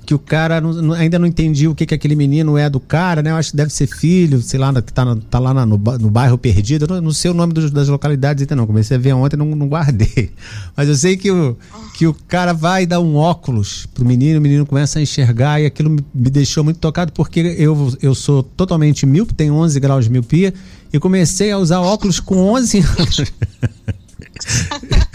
que 0.06 0.14
o 0.14 0.20
cara 0.20 0.62
não- 0.62 0.94
ainda 0.94 1.20
não 1.20 1.26
entendi 1.28 1.68
o 1.68 1.76
que, 1.76 1.86
que 1.86 1.94
aquele 1.94 2.16
menino 2.16 2.58
é 2.58 2.70
do 2.70 2.80
cara, 2.80 3.22
né? 3.22 3.32
Eu 3.32 3.36
acho 3.36 3.52
que 3.52 3.58
deve 3.58 3.72
ser 3.74 3.86
filho, 3.88 4.42
sei 4.42 4.58
lá, 4.60 4.74
que 4.82 4.94
tá, 4.94 5.18
tá 5.30 5.40
lá 5.40 5.54
no, 5.66 5.78
no 5.78 6.10
bairro 6.10 6.38
perdido. 6.38 6.86
Eu 6.86 6.88
não, 6.96 7.02
não 7.02 7.12
sei 7.12 7.32
o 7.32 7.34
nome 7.34 7.52
dos- 7.54 7.70
das 7.70 7.90
localidades 7.90 8.42
ainda 8.44 8.56
não. 8.56 8.66
Comecei 8.66 8.96
a 8.96 9.00
ver 9.00 9.12
ontem 9.14 9.36
e 9.36 9.40
não, 9.40 9.48
não 9.56 9.68
guardei. 9.68 10.32
Mas 10.76 10.88
eu 10.88 10.96
sei 10.96 11.18
que 11.18 11.30
o, 11.30 11.58
que 11.96 12.08
o 12.08 12.14
cara 12.14 12.54
vai 12.54 12.86
dar 12.86 13.00
um 13.02 13.16
óculos 13.16 13.86
pro 13.94 14.06
menino, 14.06 14.40
o 14.40 14.42
menino 14.42 14.66
começa 14.66 15.00
a 15.00 15.02
enxergar 15.02 15.62
e 15.62 15.66
aquilo 15.66 15.90
me, 15.90 16.00
me 16.16 16.30
deixou 16.30 16.64
muito 16.64 16.80
tocado 16.80 17.12
porque 17.12 17.40
eu, 17.58 17.94
eu 18.02 18.16
sou 18.16 18.42
totalmente 18.44 19.06
míope, 19.06 19.34
tenho 19.34 19.54
11 19.54 19.80
graus 19.82 20.06
de 20.06 20.12
miopia 20.12 20.54
e 20.94 21.00
comecei 21.00 21.52
a 21.52 21.58
usar 21.58 21.82
óculos 21.82 22.20
com 22.22 22.38
11 22.38 22.78
anos. 22.80 23.24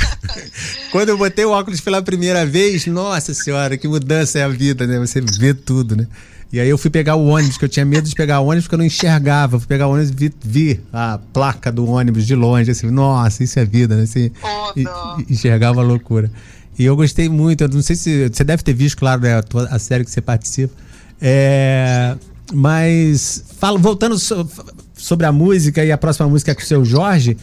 Quando 0.91 1.09
eu 1.11 1.19
botei 1.19 1.45
o 1.45 1.51
óculos 1.51 1.81
pela 1.81 2.03
primeira 2.03 2.45
vez, 2.47 2.87
nossa 2.87 3.33
senhora, 3.35 3.77
que 3.77 3.87
mudança 3.89 4.39
é 4.39 4.43
a 4.43 4.49
vida, 4.49 4.87
né? 4.87 4.99
Você 4.99 5.21
vê 5.21 5.55
tudo, 5.55 5.97
né? 5.97 6.07
E 6.53 6.61
aí 6.61 6.69
eu 6.69 6.77
fui 6.77 6.91
pegar 6.91 7.17
o 7.17 7.27
ônibus, 7.29 7.57
que 7.57 7.65
eu 7.65 7.69
tinha 7.69 7.85
medo 7.85 8.07
de 8.07 8.15
pegar 8.15 8.41
o 8.41 8.47
ônibus 8.47 8.65
porque 8.65 8.75
eu 8.75 8.79
não 8.79 8.85
enxergava. 8.85 9.59
Fui 9.59 9.67
pegar 9.67 9.87
o 9.89 9.93
ônibus 9.93 10.11
e 10.11 10.15
vi, 10.15 10.33
vi 10.45 10.81
a 10.93 11.19
placa 11.33 11.73
do 11.73 11.87
ônibus 11.87 12.27
de 12.27 12.35
longe, 12.35 12.71
assim, 12.71 12.91
nossa, 12.91 13.43
isso 13.43 13.59
é 13.59 13.65
vida, 13.65 13.97
né? 13.97 14.03
Assim, 14.03 14.31
Oh, 14.43 15.23
enxergava 15.31 15.81
a 15.81 15.83
loucura. 15.85 16.31
E 16.79 16.85
eu 16.85 16.95
gostei 16.95 17.29
muito, 17.29 17.65
eu 17.65 17.69
não 17.69 17.81
sei 17.83 17.97
se. 17.97 18.29
Você 18.29 18.45
deve 18.45 18.63
ter 18.63 18.75
visto, 18.75 18.99
claro, 18.99 19.23
né, 19.23 19.41
a, 19.71 19.79
série 19.79 20.05
que 20.05 20.11
você 20.11 20.21
participa. 20.21 20.75
É, 21.21 22.17
mas, 22.53 23.45
fala, 23.59 23.79
voltando 23.79 24.19
so- 24.19 24.47
sobre 24.95 25.25
a 25.27 25.33
música 25.33 25.85
e 25.85 25.91
a 25.93 25.97
próxima 25.99 26.29
música 26.29 26.55
com 26.55 26.61
o 26.61 26.65
seu 26.65 26.85
Jorge, 26.85 27.37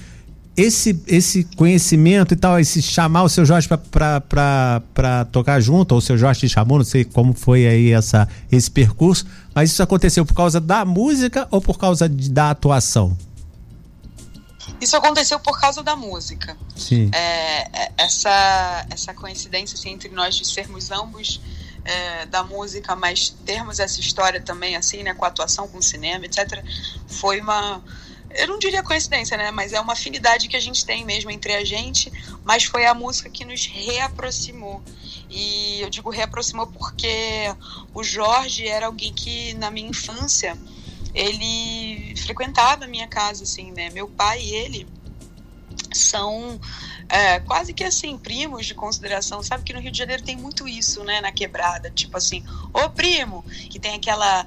esse, 0.62 1.02
esse 1.08 1.44
conhecimento 1.56 2.34
e 2.34 2.38
tal, 2.38 2.60
esse 2.60 2.82
chamar 2.82 3.24
o 3.24 3.30
seu 3.30 3.46
Jorge 3.46 3.68
pra 3.68 5.26
tocar 5.32 5.60
junto, 5.62 5.94
ou 5.94 5.98
o 6.00 6.02
seu 6.02 6.18
Jorge 6.18 6.42
te 6.42 6.50
chamou, 6.50 6.78
não 6.78 6.86
sei 6.86 7.04
como 7.06 7.34
foi 7.34 7.68
aí 7.68 7.92
essa, 7.92 8.28
esse 8.52 8.70
percurso, 8.70 9.26
mas 9.54 9.72
isso 9.72 9.82
aconteceu 9.82 10.26
por 10.26 10.34
causa 10.34 10.60
da 10.60 10.84
música 10.86 11.48
ou 11.52 11.62
por 11.62 11.78
causa 11.78 12.08
de- 12.10 12.30
da 12.30 12.50
atuação? 12.52 13.18
Isso 14.82 14.96
aconteceu 14.96 15.40
por 15.40 15.60
causa 15.60 15.84
da 15.84 15.96
música. 15.96 16.56
Sim. 16.76 17.10
É, 17.14 17.86
é, 17.86 17.92
essa, 17.98 18.86
essa 18.90 19.14
coincidência 19.14 19.76
assim, 19.76 19.90
entre 19.90 20.10
nós 20.10 20.36
de 20.36 20.46
sermos 20.48 20.90
ambos 20.92 21.42
é, 21.84 22.26
da 22.28 22.44
música, 22.44 22.96
mas 22.96 23.30
termos 23.46 23.80
essa 23.80 24.00
história 24.00 24.40
também, 24.40 24.76
assim, 24.76 25.04
né, 25.04 25.14
com 25.14 25.26
a 25.26 25.28
atuação, 25.28 25.68
com 25.68 25.80
o 25.80 25.84
cinema, 25.84 26.26
etc., 26.26 26.64
foi 27.08 27.42
uma. 27.42 27.82
Eu 28.32 28.48
não 28.48 28.60
diria 28.60 28.84
coincidência, 28.84 29.36
né? 29.36 29.52
Mas 29.52 29.74
é 29.74 29.80
uma 29.80 29.94
afinidade 29.94 30.48
que 30.48 30.56
a 30.56 30.60
gente 30.60 30.86
tem 30.86 31.04
mesmo 31.04 31.32
entre 31.32 31.54
a 31.54 31.64
gente, 31.64 32.12
mas 32.44 32.64
foi 32.64 32.86
a 32.86 32.94
música 32.94 33.30
que 33.30 33.44
nos 33.44 33.66
reaproximou. 33.66 34.82
E 35.30 35.82
eu 35.82 35.90
digo 35.90 36.10
reaproximou 36.10 36.68
porque 36.68 37.08
o 37.94 38.04
Jorge 38.04 38.68
era 38.68 38.86
alguém 38.86 39.14
que, 39.14 39.54
na 39.56 39.70
minha 39.72 39.90
infância, 39.90 40.58
ele 41.14 42.16
frequentava 42.18 42.86
a 42.86 42.88
minha 42.88 43.08
casa, 43.08 43.44
assim, 43.44 43.72
né? 43.72 43.90
Meu 43.90 44.08
pai 44.08 44.42
e 44.42 44.54
ele 44.54 44.88
são 45.92 46.60
é, 47.08 47.40
quase 47.40 47.74
que 47.74 47.84
assim, 47.84 48.18
primos 48.18 48.66
de 48.66 48.76
consideração. 48.76 49.42
Sabe 49.42 49.64
que 49.64 49.74
no 49.74 49.80
Rio 49.80 49.92
de 49.92 49.98
Janeiro 49.98 50.24
tem 50.24 50.36
muito 50.36 50.68
isso, 50.68 51.04
né? 51.04 51.20
Na 51.22 51.32
quebrada. 51.32 51.90
Tipo 51.90 52.18
assim, 52.18 52.44
ô 52.74 52.90
primo, 52.90 53.44
que 53.70 53.80
tem 53.80 53.96
aquela 53.96 54.46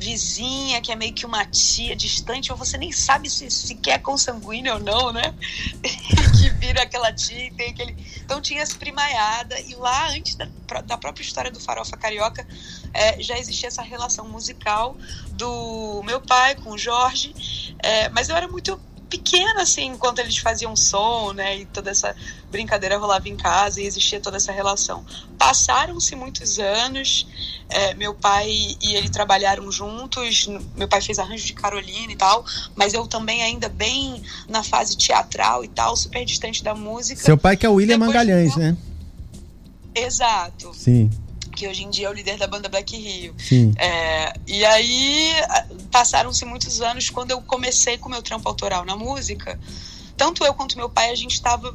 vizinha 0.00 0.80
que 0.80 0.90
é 0.90 0.96
meio 0.96 1.12
que 1.12 1.26
uma 1.26 1.44
tia 1.44 1.94
distante, 1.94 2.50
ou 2.50 2.56
você 2.56 2.78
nem 2.78 2.90
sabe 2.90 3.28
se, 3.28 3.50
se 3.50 3.74
quer 3.74 3.98
consanguínea 3.98 4.74
ou 4.74 4.80
não, 4.80 5.12
né? 5.12 5.34
que 5.82 6.48
vira 6.58 6.82
aquela 6.82 7.12
tia 7.12 7.46
e 7.46 7.50
tem 7.50 7.70
aquele. 7.70 7.94
Então 8.24 8.40
tinha 8.40 8.62
essa 8.62 8.76
primaiada, 8.78 9.60
e 9.60 9.74
lá, 9.74 10.08
antes 10.10 10.34
da, 10.36 10.48
da 10.86 10.96
própria 10.96 11.22
história 11.22 11.50
do 11.50 11.60
Farofa 11.60 11.96
Carioca, 11.98 12.46
é, 12.94 13.22
já 13.22 13.38
existia 13.38 13.68
essa 13.68 13.82
relação 13.82 14.26
musical 14.26 14.96
do 15.32 16.02
meu 16.04 16.20
pai 16.20 16.54
com 16.54 16.70
o 16.70 16.78
Jorge, 16.78 17.34
é, 17.82 18.08
mas 18.08 18.28
eu 18.28 18.36
era 18.36 18.48
muito 18.48 18.80
pequena, 19.10 19.62
assim, 19.62 19.86
enquanto 19.88 20.20
eles 20.20 20.38
faziam 20.38 20.74
som, 20.76 21.32
né? 21.32 21.58
E 21.58 21.64
toda 21.66 21.90
essa 21.90 22.14
brincadeira 22.50 22.96
rolava 22.96 23.28
em 23.28 23.36
casa 23.36 23.80
e 23.80 23.84
existia 23.84 24.20
toda 24.20 24.36
essa 24.36 24.52
relação. 24.52 25.04
Passaram-se 25.36 26.14
muitos 26.14 26.58
anos, 26.58 27.26
é, 27.68 27.92
meu 27.94 28.14
pai 28.14 28.48
e 28.80 28.94
ele 28.94 29.08
trabalharam 29.10 29.70
juntos, 29.70 30.48
meu 30.76 30.86
pai 30.88 31.00
fez 31.02 31.18
arranjo 31.18 31.44
de 31.44 31.52
Carolina 31.52 32.12
e 32.12 32.16
tal, 32.16 32.44
mas 32.76 32.94
eu 32.94 33.06
também 33.06 33.42
ainda 33.42 33.68
bem 33.68 34.22
na 34.48 34.62
fase 34.62 34.96
teatral 34.96 35.64
e 35.64 35.68
tal, 35.68 35.96
super 35.96 36.24
distante 36.24 36.62
da 36.62 36.74
música. 36.74 37.20
Seu 37.22 37.36
pai 37.36 37.56
que 37.56 37.66
é 37.66 37.68
o 37.68 37.74
William 37.74 37.98
Depois 37.98 38.14
Magalhães, 38.14 38.52
de 38.52 38.58
um- 38.58 38.62
né? 38.62 38.76
Exato. 39.94 40.72
Sim, 40.72 41.10
que 41.60 41.68
hoje 41.68 41.84
em 41.84 41.90
dia 41.90 42.06
é 42.06 42.10
o 42.10 42.12
líder 42.14 42.38
da 42.38 42.46
banda 42.46 42.70
Black 42.70 42.96
Rio. 42.96 43.34
É, 43.76 44.32
e 44.46 44.64
aí 44.64 45.30
passaram-se 45.90 46.42
muitos 46.46 46.80
anos 46.80 47.10
quando 47.10 47.32
eu 47.32 47.42
comecei 47.42 47.98
com 47.98 48.08
o 48.08 48.10
meu 48.10 48.22
trampo 48.22 48.48
autoral 48.48 48.82
na 48.86 48.96
música. 48.96 49.60
Tanto 50.16 50.42
eu 50.42 50.54
quanto 50.54 50.78
meu 50.78 50.88
pai, 50.88 51.10
a 51.10 51.14
gente 51.14 51.34
estava 51.34 51.70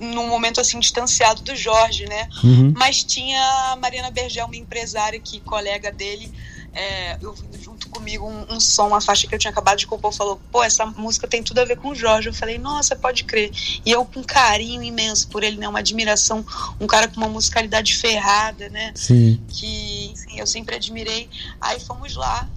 num 0.00 0.28
momento 0.28 0.62
assim 0.62 0.80
distanciado 0.80 1.42
do 1.42 1.54
Jorge, 1.54 2.06
né? 2.06 2.26
Uhum. 2.42 2.72
Mas 2.74 3.04
tinha 3.04 3.38
a 3.72 3.76
Mariana 3.76 4.10
Bergel, 4.10 4.46
uma 4.46 4.56
empresária 4.56 5.20
que 5.20 5.40
colega 5.40 5.92
dele, 5.92 6.32
é, 6.74 7.18
ouvindo 7.22 7.58
junto 7.58 7.88
comigo 7.88 8.26
um, 8.26 8.54
um 8.54 8.60
som, 8.60 8.88
uma 8.88 9.00
faixa 9.00 9.26
que 9.26 9.34
eu 9.34 9.38
tinha 9.38 9.50
acabado 9.50 9.78
de 9.78 9.86
compor, 9.86 10.12
falou: 10.12 10.40
pô, 10.50 10.62
essa 10.62 10.86
música 10.86 11.28
tem 11.28 11.42
tudo 11.42 11.60
a 11.60 11.64
ver 11.64 11.76
com 11.76 11.88
o 11.88 11.94
Jorge. 11.94 12.28
Eu 12.28 12.34
falei: 12.34 12.58
nossa, 12.58 12.96
pode 12.96 13.24
crer. 13.24 13.50
E 13.84 13.90
eu 13.90 14.04
com 14.04 14.20
um 14.20 14.24
carinho 14.24 14.82
imenso 14.82 15.28
por 15.28 15.42
ele, 15.42 15.56
né? 15.58 15.68
Uma 15.68 15.80
admiração, 15.80 16.44
um 16.80 16.86
cara 16.86 17.08
com 17.08 17.16
uma 17.18 17.28
musicalidade 17.28 17.94
ferrada, 17.94 18.68
né? 18.70 18.92
Sim. 18.94 19.44
que 19.48 20.14
eu 20.36 20.46
sempre 20.46 20.76
admirei. 20.76 21.28
Aí 21.60 21.78
fomos 21.80 22.14
lá 22.16 22.48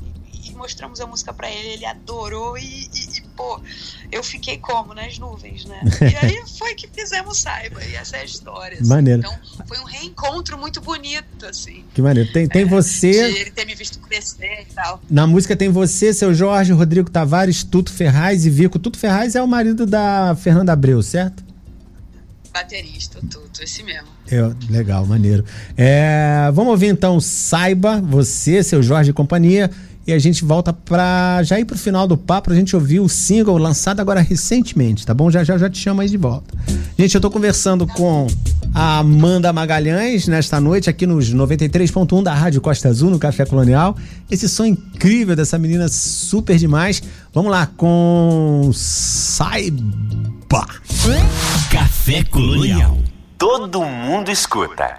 e, 0.46 0.52
mostramos 0.56 1.02
a 1.02 1.06
música 1.08 1.34
pra 1.34 1.50
ele, 1.50 1.70
ele 1.70 1.86
adorou 1.86 2.58
e, 2.58 2.64
e- 2.64 3.18
e, 3.18 3.25
pô, 3.36 3.60
eu 4.12 4.24
fiquei 4.24 4.58
como? 4.58 4.94
Nas 4.94 5.18
nuvens, 5.20 5.66
né? 5.66 5.82
E 6.02 6.26
aí 6.26 6.42
foi 6.58 6.74
que 6.76 6.88
fizemos 6.88 7.40
Saiba, 7.42 7.84
e 7.84 7.96
essa 7.96 8.18
é 8.18 8.22
a 8.22 8.26
história. 8.26 8.78
assim. 8.80 8.88
Maneiro. 8.88 9.20
Então 9.20 9.66
foi 9.68 9.80
um 9.80 9.84
reencontro 9.84 10.58
muito 10.58 10.80
bonito, 10.82 11.46
assim. 11.46 11.84
Que 11.94 12.02
maneiro. 12.02 12.32
Tem, 12.32 12.48
tem 12.48 12.64
De 12.66 12.70
você. 12.70 13.08
ele 13.10 13.52
ter 13.52 13.66
me 13.66 13.76
visto 13.76 14.00
crescer 14.00 14.66
e 14.70 14.74
tal. 14.74 15.02
Na 15.10 15.28
música 15.28 15.56
tem 15.56 15.70
você, 15.70 16.14
seu 16.14 16.34
Jorge, 16.34 16.72
Rodrigo 16.74 17.10
Tavares, 17.10 17.64
Tuto 17.64 17.92
Ferraz 17.92 18.46
e 18.46 18.50
Vico. 18.50 18.80
Tuto 18.80 18.98
Ferraz 18.98 19.36
é 19.36 19.42
o 19.42 19.48
marido 19.48 19.86
da 19.86 20.36
Fernanda 20.40 20.74
Abreu, 20.74 21.02
certo? 21.02 21.44
Baterista, 22.54 23.20
tudo, 23.30 23.50
esse 23.62 23.84
mesmo. 23.84 24.08
É, 24.32 24.40
legal, 24.72 25.06
maneiro. 25.06 25.44
É, 25.76 26.50
vamos 26.54 26.72
ouvir 26.72 26.88
então 26.88 27.20
Saiba, 27.20 28.00
você, 28.00 28.64
seu 28.64 28.82
Jorge 28.82 29.10
e 29.10 29.14
companhia. 29.14 29.70
E 30.08 30.14
a 30.14 30.20
gente 30.20 30.46
volta 30.46 30.72
pra 30.72 31.42
já 31.44 31.60
ir 31.60 31.66
pro 31.66 31.78
final 31.78 32.08
do 32.08 32.16
papo, 32.16 32.50
pra 32.50 32.56
gente 32.56 32.76
ouvir 32.76 33.00
o 33.00 33.10
single 33.10 33.58
lançado 33.58 34.00
agora 34.00 34.22
recentemente, 34.22 35.06
tá 35.06 35.14
bom? 35.14 35.32
Já 35.32 35.44
já 35.44 35.58
já 35.58 35.68
te 35.68 35.80
chamo 35.80 36.02
aí 36.02 36.08
de 36.08 36.18
volta. 36.18 36.54
Gente, 36.98 37.16
eu 37.16 37.22
tô 37.22 37.32
conversando 37.32 37.88
com 37.88 38.28
a 38.74 39.00
Amanda 39.00 39.52
Magalhães 39.52 40.28
nesta 40.28 40.62
noite 40.62 40.90
aqui 40.90 41.08
nos 41.08 41.34
93.1 41.34 42.22
da 42.22 42.34
Rádio 42.34 42.62
Costa 42.62 42.90
Azul, 42.90 43.10
no 43.10 43.18
Café 43.18 43.46
Colonial. 43.46 43.98
Esse 44.30 44.48
som 44.48 44.66
incrível 44.66 45.36
dessa 45.36 45.58
menina 45.58 45.88
super 45.88 46.58
demais. 46.58 47.02
Vamos 47.34 47.52
lá 47.52 47.66
com 47.66 48.70
Saiba. 48.74 49.86
Café 51.72 52.24
Colonial. 52.26 53.00
Todo 53.38 53.84
mundo 53.84 54.30
escuta. 54.30 54.98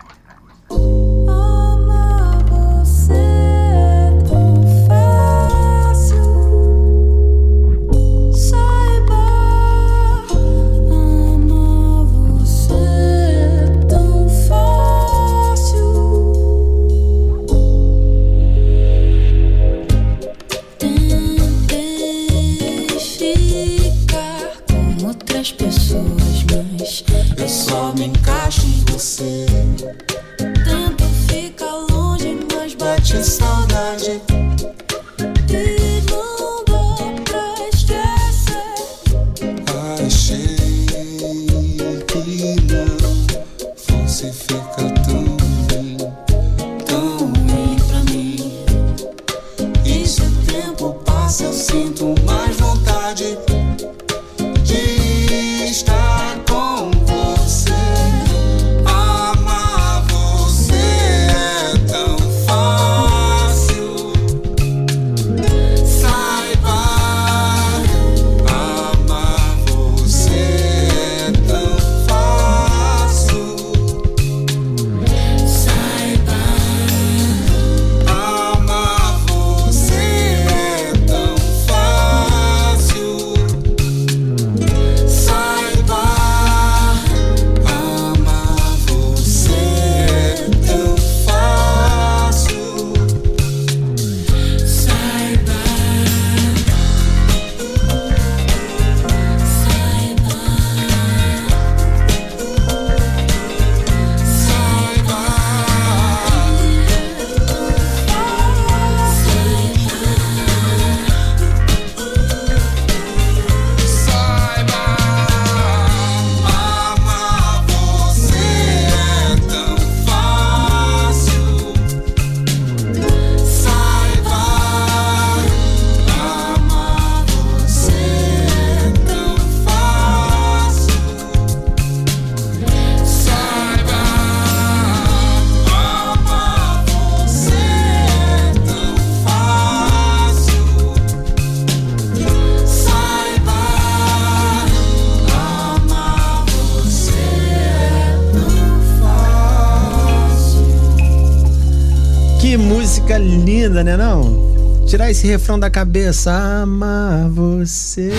Música 153.06 153.18
linda, 153.18 153.84
né 153.84 153.96
não? 153.96 154.84
Tirar 154.84 155.08
esse 155.08 155.28
refrão 155.28 155.56
da 155.56 155.70
cabeça, 155.70 156.32
amar 156.32 157.28
você. 157.28 158.10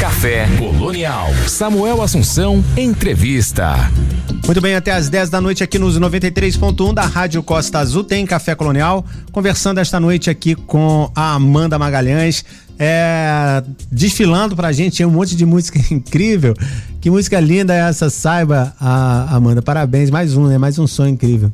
Café 0.00 0.46
Colonial. 0.58 1.28
Samuel 1.46 2.00
Assunção, 2.00 2.64
entrevista. 2.74 3.74
Muito 4.46 4.60
bem, 4.62 4.74
até 4.74 4.92
às 4.92 5.10
10 5.10 5.28
da 5.28 5.42
noite 5.42 5.62
aqui 5.62 5.78
nos 5.78 6.00
93.1 6.00 6.94
da 6.94 7.02
Rádio 7.02 7.42
Costa 7.42 7.80
Azul 7.80 8.02
tem 8.02 8.24
Café 8.24 8.54
Colonial, 8.54 9.04
conversando 9.30 9.78
esta 9.78 10.00
noite 10.00 10.30
aqui 10.30 10.54
com 10.54 11.10
a 11.14 11.34
Amanda 11.34 11.78
Magalhães, 11.78 12.42
é, 12.78 13.62
desfilando 13.92 14.56
pra 14.56 14.72
gente 14.72 15.04
um 15.04 15.10
monte 15.10 15.36
de 15.36 15.44
música 15.44 15.78
incrível. 15.92 16.54
Que 16.98 17.10
música 17.10 17.38
linda 17.38 17.74
é 17.74 17.80
essa, 17.80 18.08
saiba, 18.08 18.74
a 18.80 19.36
Amanda. 19.36 19.60
Parabéns, 19.60 20.08
mais 20.08 20.34
um, 20.34 20.46
né? 20.46 20.56
Mais 20.56 20.78
um 20.78 20.86
som 20.86 21.06
incrível. 21.06 21.52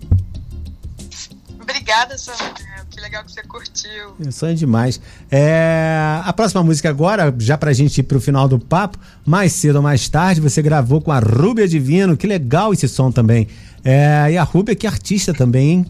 Obrigada, 1.61 2.17
Samuel. 2.17 2.76
Que 2.97 3.03
legal 3.03 3.23
que 3.25 3.31
você 3.31 3.43
curtiu. 3.43 4.17
Sonho 4.33 4.55
demais. 4.55 4.99
É, 5.31 6.19
a 6.25 6.33
próxima 6.33 6.63
música 6.63 6.89
agora, 6.89 7.33
já 7.39 7.59
pra 7.59 7.71
gente 7.75 7.99
ir 7.99 8.05
pro 8.05 8.19
final 8.19 8.49
do 8.49 8.59
papo, 8.59 8.99
mais 9.23 9.53
cedo 9.53 9.77
ou 9.77 9.83
mais 9.83 10.09
tarde, 10.09 10.41
você 10.41 10.63
gravou 10.63 11.03
com 11.03 11.13
a 11.13 11.19
Rúbia 11.19 11.69
Divino. 11.69 12.17
Que 12.17 12.27
legal 12.27 12.73
esse 12.73 12.89
som 12.89 13.13
também. 13.13 13.49
É, 13.85 14.33
e 14.33 14.39
a 14.39 14.43
Rúbia, 14.43 14.75
que 14.75 14.87
artista 14.87 15.35
também, 15.35 15.73
hein? 15.73 15.87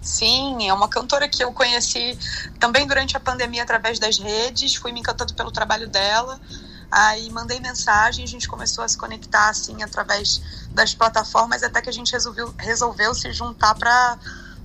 Sim, 0.00 0.68
é 0.68 0.72
uma 0.72 0.86
cantora 0.86 1.28
que 1.28 1.42
eu 1.42 1.52
conheci 1.52 2.16
também 2.60 2.86
durante 2.86 3.16
a 3.16 3.20
pandemia 3.20 3.64
através 3.64 3.98
das 3.98 4.18
redes, 4.18 4.76
fui 4.76 4.92
me 4.92 5.00
encantando 5.00 5.34
pelo 5.34 5.50
trabalho 5.50 5.88
dela. 5.88 6.40
Aí 6.88 7.28
mandei 7.30 7.58
mensagem, 7.58 8.22
a 8.22 8.28
gente 8.28 8.48
começou 8.48 8.84
a 8.84 8.88
se 8.88 8.96
conectar 8.96 9.48
assim 9.48 9.82
através 9.82 10.40
das 10.70 10.94
plataformas, 10.94 11.64
até 11.64 11.82
que 11.82 11.88
a 11.88 11.92
gente 11.92 12.12
resolveu, 12.12 12.54
resolveu 12.56 13.12
se 13.14 13.32
juntar 13.32 13.74
para 13.74 14.16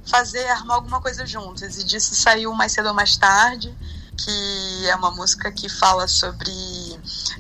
fazer, 0.06 0.46
armar 0.48 0.78
alguma 0.78 1.02
coisa 1.02 1.26
juntas. 1.26 1.78
E 1.78 1.84
disso 1.84 2.16
saiu 2.16 2.54
mais 2.54 2.72
cedo 2.72 2.88
ou 2.88 2.94
mais 2.94 3.18
tarde, 3.18 3.74
que 4.18 4.88
é 4.88 4.96
uma 4.96 5.12
música 5.12 5.52
que 5.52 5.68
fala 5.68 6.08
sobre 6.08 6.52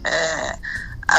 é, 0.03 0.59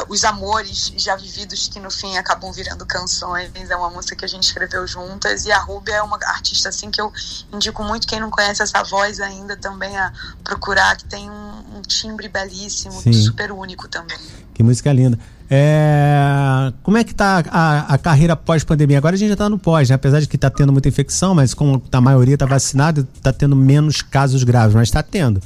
os 0.09 0.25
amores 0.25 0.93
já 0.97 1.15
vividos 1.15 1.69
que 1.69 1.79
no 1.79 1.91
fim 1.91 2.17
acabam 2.17 2.53
virando 2.53 2.85
canções. 2.85 3.51
É 3.71 3.77
uma 3.77 3.91
música 3.91 4.17
que 4.17 4.25
a 4.25 4.29
gente 4.29 4.45
escreveu 4.45 4.87
juntas 4.87 5.47
e 5.47 5.53
a 5.53 5.59
Rúbia 5.59 5.95
é 5.95 6.03
uma 6.03 6.19
artista 6.27 6.69
assim 6.69 6.91
que 6.91 7.01
eu 7.01 7.13
indico 7.53 7.83
muito 7.85 8.07
quem 8.07 8.21
não 8.21 8.31
conhece 8.31 8.63
essa 8.63 8.83
voz 8.83 9.21
ainda 9.21 9.57
também 9.57 9.97
a 9.97 10.13
procurar, 10.43 10.97
que 10.97 11.05
tem 11.05 11.31
um, 11.31 11.79
um 11.79 11.83
timbre 11.83 12.29
belíssimo, 12.29 13.01
Sim. 13.01 13.13
super 13.13 13.53
único 13.53 13.89
também. 13.89 14.19
Que 14.55 14.63
música 14.63 14.93
linda. 14.93 15.19
É, 15.49 16.73
como 16.83 16.97
é 16.97 17.05
que 17.05 17.15
tá 17.15 17.45
a, 17.49 17.95
a 17.95 17.99
carreira 17.99 18.35
pós-pandemia? 18.35 18.99
Agora 18.99 19.15
a 19.15 19.19
gente 19.19 19.29
já 19.29 19.37
tá 19.37 19.49
no 19.49 19.59
pós, 19.59 19.89
né? 19.89 19.95
Apesar 19.95 20.21
de 20.21 20.27
que 20.27 20.37
tá 20.37 20.51
tendo 20.51 20.73
muita 20.73 20.89
infecção, 20.89 21.35
mas 21.35 21.55
como 21.55 21.83
a 21.91 22.01
maioria 22.01 22.37
tá 22.37 22.47
vacinada, 22.47 23.07
tá 23.23 23.33
tendo 23.33 23.55
menos 23.55 24.03
casos 24.03 24.43
graves, 24.43 24.75
mas 24.75 24.91
tá 24.91 25.03
tendo. 25.03 25.41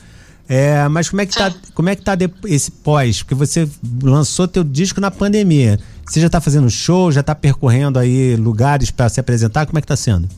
É, 0.48 0.88
mas 0.88 1.08
como 1.08 1.22
é 1.22 1.26
que 1.26 1.34
tá, 1.34 1.52
como 1.74 1.88
é 1.88 1.94
que 1.94 2.02
tá 2.02 2.16
esse 2.46 2.70
pós? 2.70 3.22
Porque 3.22 3.34
você 3.34 3.68
lançou 4.02 4.48
teu 4.48 4.64
disco 4.64 5.00
na 5.00 5.10
pandemia. 5.10 5.78
Você 6.04 6.20
já 6.20 6.28
tá 6.28 6.40
fazendo 6.40 6.68
show, 6.68 7.12
já 7.12 7.22
tá 7.22 7.34
percorrendo 7.36 7.98
aí 7.98 8.34
lugares 8.34 8.90
para 8.90 9.08
se 9.08 9.20
apresentar? 9.20 9.66
Como 9.66 9.78
é 9.78 9.80
que 9.80 9.86
tá 9.86 9.96
sendo? 9.96 10.28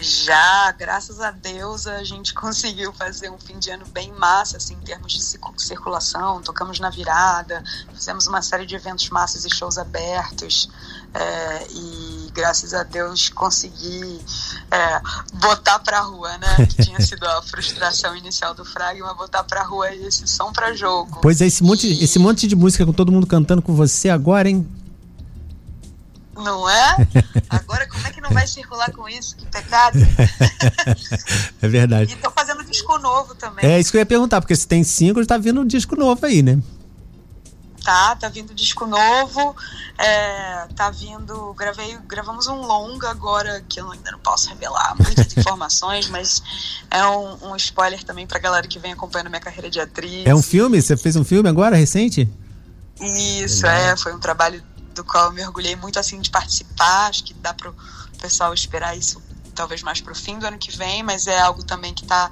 Já, 0.00 0.70
graças 0.72 1.20
a 1.20 1.30
Deus, 1.30 1.86
a 1.86 2.04
gente 2.04 2.32
conseguiu 2.34 2.92
fazer 2.92 3.30
um 3.30 3.38
fim 3.38 3.58
de 3.58 3.70
ano 3.70 3.84
bem 3.92 4.12
massa, 4.12 4.56
assim, 4.56 4.74
em 4.74 4.84
termos 4.84 5.12
de 5.12 5.20
circu- 5.22 5.52
circulação. 5.58 6.40
Tocamos 6.42 6.78
na 6.78 6.88
virada, 6.90 7.62
fizemos 7.94 8.26
uma 8.26 8.40
série 8.42 8.64
de 8.66 8.74
eventos 8.76 9.08
massas 9.10 9.44
e 9.44 9.50
shows 9.50 9.76
abertos. 9.78 10.68
é, 11.14 11.66
e 11.72 12.30
graças 12.32 12.72
a 12.74 12.84
Deus 12.84 13.28
consegui 13.30 14.20
é, 14.70 15.00
botar 15.34 15.78
pra 15.80 16.00
rua, 16.00 16.36
né? 16.38 16.66
Que 16.66 16.82
tinha 16.84 17.00
sido 17.00 17.24
a 17.26 17.42
frustração 17.42 18.14
inicial 18.14 18.54
do 18.54 18.64
Fragma, 18.64 19.12
botar 19.14 19.42
pra 19.42 19.62
rua 19.64 19.92
esse 19.92 20.26
som 20.28 20.52
pra 20.52 20.72
jogo. 20.74 21.18
Pois 21.20 21.40
é, 21.40 21.46
esse 21.46 21.62
monte, 21.64 21.86
E- 21.88 22.04
esse 22.04 22.18
monte 22.18 22.46
de 22.46 22.54
música 22.54 22.86
com 22.86 22.92
todo 22.92 23.10
mundo 23.10 23.26
cantando 23.26 23.60
com 23.62 23.74
você 23.74 24.08
agora, 24.08 24.48
hein? 24.48 24.68
Não 26.38 26.68
é? 26.68 26.96
Agora, 27.50 27.86
como 27.88 28.06
é 28.06 28.10
que 28.10 28.20
não 28.20 28.30
vai 28.30 28.46
circular 28.46 28.90
com 28.92 29.08
isso? 29.08 29.36
Que 29.36 29.46
pecado. 29.46 29.98
É 31.60 31.68
verdade. 31.68 32.12
E 32.12 32.16
tô 32.16 32.30
fazendo 32.30 32.64
disco 32.64 32.98
novo 32.98 33.34
também. 33.34 33.64
É 33.68 33.80
isso 33.80 33.90
que 33.90 33.96
eu 33.96 34.00
ia 34.00 34.06
perguntar, 34.06 34.40
porque 34.40 34.54
se 34.54 34.66
tem 34.66 34.84
cinco, 34.84 35.24
tá 35.26 35.36
vindo 35.36 35.60
um 35.60 35.66
disco 35.66 35.96
novo 35.96 36.24
aí, 36.24 36.40
né? 36.42 36.58
Tá, 37.84 38.14
tá 38.16 38.28
vindo 38.28 38.54
disco 38.54 38.86
novo, 38.86 39.56
é, 39.96 40.66
tá 40.76 40.90
vindo, 40.90 41.54
gravei, 41.54 41.98
gravamos 42.06 42.46
um 42.46 42.60
longa 42.60 43.08
agora, 43.08 43.64
que 43.68 43.80
eu 43.80 43.90
ainda 43.90 44.12
não 44.12 44.18
posso 44.18 44.48
revelar 44.50 44.94
muitas 44.98 45.32
informações, 45.36 46.08
mas 46.08 46.42
é 46.90 47.04
um, 47.06 47.50
um 47.50 47.56
spoiler 47.56 48.02
também 48.04 48.26
pra 48.26 48.38
galera 48.38 48.66
que 48.66 48.78
vem 48.78 48.92
acompanhando 48.92 49.30
minha 49.30 49.40
carreira 49.40 49.70
de 49.70 49.80
atriz. 49.80 50.26
É 50.26 50.34
um 50.34 50.42
filme? 50.42 50.80
Você 50.80 50.96
fez 50.96 51.16
um 51.16 51.24
filme 51.24 51.48
agora, 51.48 51.76
recente? 51.76 52.28
Isso, 53.00 53.66
é, 53.66 53.96
foi 53.96 54.14
um 54.14 54.18
trabalho 54.18 54.62
do 54.98 55.04
qual 55.04 55.26
eu 55.26 55.32
mergulhei 55.32 55.74
muito 55.76 55.98
assim 55.98 56.20
de 56.20 56.28
participar, 56.30 57.08
acho 57.08 57.24
que 57.24 57.32
dá 57.34 57.54
pro 57.54 57.74
pessoal 58.20 58.52
esperar 58.52 58.96
isso 58.96 59.22
talvez 59.54 59.82
mais 59.82 60.00
pro 60.00 60.14
fim 60.14 60.38
do 60.38 60.46
ano 60.46 60.58
que 60.58 60.76
vem, 60.76 61.02
mas 61.02 61.26
é 61.26 61.38
algo 61.40 61.64
também 61.64 61.92
que 61.94 62.04
tá 62.04 62.30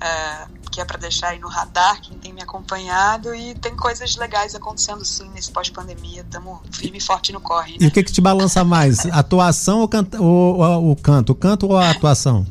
é, 0.00 0.46
que 0.70 0.80
é 0.80 0.84
para 0.84 0.96
deixar 0.98 1.28
aí 1.28 1.38
no 1.40 1.48
radar 1.48 2.00
quem 2.00 2.16
tem 2.18 2.32
me 2.32 2.40
acompanhado 2.42 3.34
e 3.34 3.54
tem 3.56 3.74
coisas 3.76 4.14
legais 4.16 4.54
acontecendo 4.54 5.04
sim 5.04 5.28
nesse 5.30 5.50
pós-pandemia, 5.50 6.20
estamos 6.22 6.60
firme 6.72 6.98
e 6.98 7.00
forte 7.00 7.32
no 7.32 7.40
corre, 7.40 7.76
E 7.80 7.82
né? 7.84 7.88
o 7.88 7.90
que 7.90 8.02
que 8.04 8.12
te 8.12 8.20
balança 8.20 8.62
mais? 8.64 9.04
Atuação 9.10 9.80
ou, 9.80 9.88
canta, 9.88 10.20
ou, 10.20 10.58
ou- 10.58 10.90
o 10.92 10.96
canto? 10.96 11.30
O 11.30 11.34
canto 11.34 11.66
ou 11.66 11.76
a 11.76 11.90
atuação? 11.90 12.46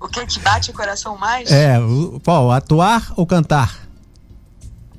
O 0.00 0.06
que 0.08 0.24
te 0.26 0.38
bate 0.40 0.70
o 0.70 0.74
coração 0.74 1.16
mais? 1.16 1.50
É, 1.50 1.78
o, 1.80 2.20
qual? 2.24 2.50
Atuar 2.52 3.12
ou 3.16 3.26
cantar? 3.26 3.87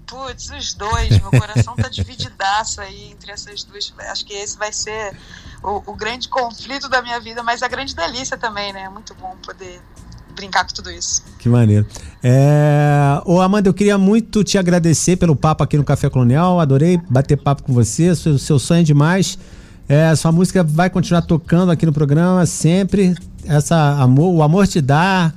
Putz, 0.09 0.49
os 0.49 0.73
dois, 0.73 1.09
meu 1.19 1.29
coração 1.29 1.75
tá 1.75 1.87
divididaço 1.87 2.81
aí 2.81 3.11
entre 3.11 3.31
essas 3.31 3.63
duas. 3.63 3.93
Acho 4.09 4.25
que 4.25 4.33
esse 4.33 4.57
vai 4.57 4.73
ser 4.73 5.15
o, 5.63 5.91
o 5.91 5.95
grande 5.95 6.27
conflito 6.27 6.89
da 6.89 7.01
minha 7.01 7.19
vida, 7.19 7.43
mas 7.43 7.61
a 7.61 7.67
grande 7.67 7.95
delícia 7.95 8.37
também, 8.37 8.73
né? 8.73 8.83
É 8.83 8.89
muito 8.89 9.13
bom 9.13 9.35
poder 9.43 9.79
brincar 10.35 10.65
com 10.65 10.73
tudo 10.73 10.89
isso. 10.89 11.23
Que 11.37 11.47
maneiro. 11.47 11.85
É... 12.23 13.21
Ô 13.25 13.39
Amanda, 13.39 13.69
eu 13.69 13.73
queria 13.73 13.97
muito 13.97 14.43
te 14.43 14.57
agradecer 14.57 15.17
pelo 15.17 15.35
papo 15.35 15.63
aqui 15.63 15.77
no 15.77 15.83
Café 15.83 16.09
Colonial. 16.09 16.59
Adorei 16.59 16.97
bater 17.09 17.37
papo 17.37 17.63
com 17.63 17.73
você. 17.73 18.15
Seu, 18.15 18.39
seu 18.39 18.57
sonho 18.57 18.81
é 18.81 18.83
demais. 18.83 19.37
É, 19.89 20.15
sua 20.15 20.31
música 20.31 20.63
vai 20.63 20.87
continuar 20.89 21.23
tocando 21.23 21.71
aqui 21.71 21.83
no 21.85 21.91
programa 21.91 22.45
sempre. 22.45 23.15
Essa 23.45 23.75
amor, 23.99 24.35
o 24.35 24.43
amor 24.43 24.67
te 24.67 24.79
dá. 24.79 25.33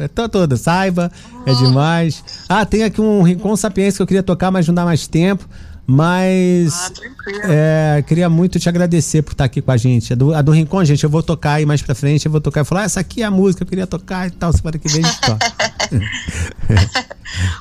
é 0.00 0.08
to- 0.08 0.28
toda, 0.28 0.56
saiba, 0.56 1.12
é 1.44 1.52
demais. 1.52 2.24
Ah, 2.48 2.64
tem 2.64 2.82
aqui 2.82 2.98
um 3.00 3.22
Rincon 3.22 3.54
Sapiência 3.56 3.98
que 3.98 4.02
eu 4.02 4.06
queria 4.06 4.22
tocar, 4.22 4.50
mas 4.50 4.66
não 4.66 4.74
dá 4.74 4.84
mais 4.86 5.06
tempo. 5.06 5.46
Mas 5.90 6.72
Ah, 6.86 6.90
tranquilo. 6.90 7.40
é, 7.44 8.04
queria 8.06 8.28
muito 8.28 8.60
te 8.60 8.68
agradecer 8.68 9.22
por 9.22 9.32
estar 9.32 9.44
aqui 9.44 9.60
com 9.60 9.70
a 9.72 9.76
gente. 9.76 10.12
A 10.12 10.16
do, 10.16 10.32
a 10.34 10.40
do 10.40 10.52
Rincon, 10.52 10.84
gente, 10.84 11.02
eu 11.02 11.10
vou 11.10 11.22
tocar 11.22 11.54
aí 11.54 11.66
mais 11.66 11.82
pra 11.82 11.94
frente. 11.94 12.26
Eu 12.26 12.32
vou 12.32 12.40
tocar 12.40 12.60
e 12.60 12.64
falar: 12.64 12.82
ah, 12.82 12.84
essa 12.84 13.00
aqui 13.00 13.22
é 13.22 13.26
a 13.26 13.30
música, 13.30 13.64
eu 13.64 13.66
queria 13.66 13.86
tocar 13.86 14.28
e 14.28 14.30
tal. 14.30 14.52
Semana 14.52 14.78
que 14.78 14.88
vem 14.88 15.04
a 15.04 15.08
gente 15.08 15.20
toca. 15.20 15.52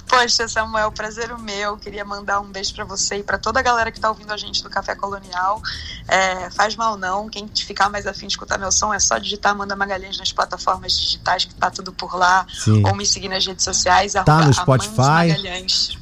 Poxa, 0.08 0.48
Samuel, 0.48 0.92
prazer 0.92 1.32
o 1.32 1.40
meu. 1.40 1.78
Queria 1.78 2.04
mandar 2.04 2.40
um 2.40 2.52
beijo 2.52 2.74
pra 2.74 2.84
você 2.86 3.18
e 3.18 3.24
pra 3.24 3.38
toda 3.38 3.60
a 3.60 3.64
galera 3.64 3.92
que 3.92 4.00
tá 4.00 4.10
ouvindo 4.10 4.32
a 4.32 4.38
gente 4.38 4.64
do 4.64 4.70
Café 4.70 4.96
Colonial. 4.96 5.62
É, 6.08 6.50
faz 6.50 6.76
mal 6.76 6.98
não. 6.98 7.30
Quem 7.30 7.48
ficar 7.48 7.90
mais 7.90 8.08
afim 8.08 8.28
de 8.28 8.34
escutar 8.34 8.58
meu 8.58 8.72
som 8.72 8.94
é 8.94 9.00
só 9.00 9.18
digitar 9.18 9.52
Amanda 9.52 9.76
Magalhães 9.76 10.18
nas 10.18 10.32
plataformas 10.32 10.98
digitais, 10.98 11.46
que 11.46 11.54
tá 11.54 11.70
tudo 11.70 11.92
por 11.94 12.16
lá. 12.16 12.46
Sim. 12.64 12.84
Ou 12.86 12.96
me 12.96 13.06
seguir 13.06 13.30
nas 13.30 13.46
redes 13.46 13.64
sociais. 13.64 14.14
Tá 14.14 14.46
no 14.46 14.54
Spotify. 14.54 15.30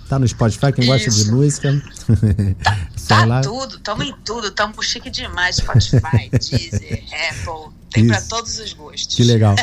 Tá 0.07 0.17
no 0.17 0.27
Spotify, 0.27 0.71
quem 0.73 0.85
gosta 0.85 1.09
de 1.09 1.21
Isso. 1.21 1.31
música. 1.35 1.81
Tá 3.07 3.23
lá. 3.23 3.39
tudo, 3.39 3.79
tamo 3.79 4.03
em 4.03 4.13
tudo, 4.25 4.51
tamo 4.51 4.83
chique 4.83 5.09
demais. 5.09 5.55
Spotify, 5.55 6.27
Deezer, 6.29 7.05
Apple, 7.29 7.73
tem 7.89 8.05
pra 8.05 8.17
Isso. 8.17 8.27
todos 8.27 8.59
os 8.59 8.73
gostos. 8.73 9.15
Que 9.15 9.23
legal. 9.23 9.55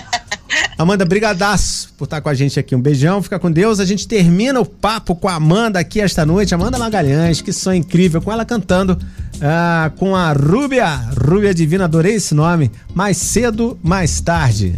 Amanda, 0.79 1.05
brigadaço 1.05 1.93
por 1.99 2.05
estar 2.05 2.23
com 2.23 2.31
a 2.31 2.35
gente 2.35 2.59
aqui. 2.59 2.75
Um 2.75 2.81
beijão, 2.81 3.23
fica 3.23 3.39
com 3.39 3.53
Deus. 3.53 3.81
A 3.81 3.85
gente 3.85 4.09
termina 4.09 4.59
o 4.59 4.65
papo 4.65 5.15
com 5.15 5.29
a 5.29 5.35
Amanda 5.35 5.79
aqui 5.79 6.01
esta 6.01 6.25
noite. 6.25 6.55
Amanda 6.55 6.79
Magalhães, 6.79 7.43
que 7.43 7.53
som 7.53 7.75
incrível, 7.75 8.23
com 8.23 8.33
ela 8.33 8.47
cantando 8.47 8.99
ah, 9.43 9.93
com 9.99 10.17
a 10.17 10.33
Rúbia. 10.33 10.87
Rúbia 11.23 11.53
Divina, 11.53 11.85
adorei 11.85 12.15
esse 12.15 12.35
nome. 12.35 12.73
Mais 12.95 13.19
cedo, 13.19 13.79
mais 13.83 14.23
tarde. 14.23 14.75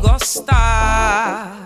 gostar. 0.00 1.63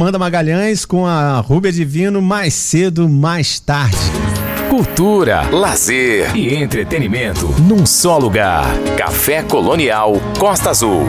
Amanda 0.00 0.18
Magalhães 0.18 0.86
com 0.86 1.06
a 1.06 1.40
Rubia 1.40 1.70
Divino 1.70 2.22
mais 2.22 2.54
cedo, 2.54 3.06
mais 3.06 3.60
tarde. 3.60 3.98
Cultura, 4.70 5.42
lazer 5.50 6.34
e 6.34 6.54
entretenimento 6.54 7.48
num 7.60 7.84
só 7.84 8.16
lugar. 8.16 8.64
Café 8.96 9.42
Colonial 9.42 10.14
Costa 10.38 10.70
Azul. 10.70 11.04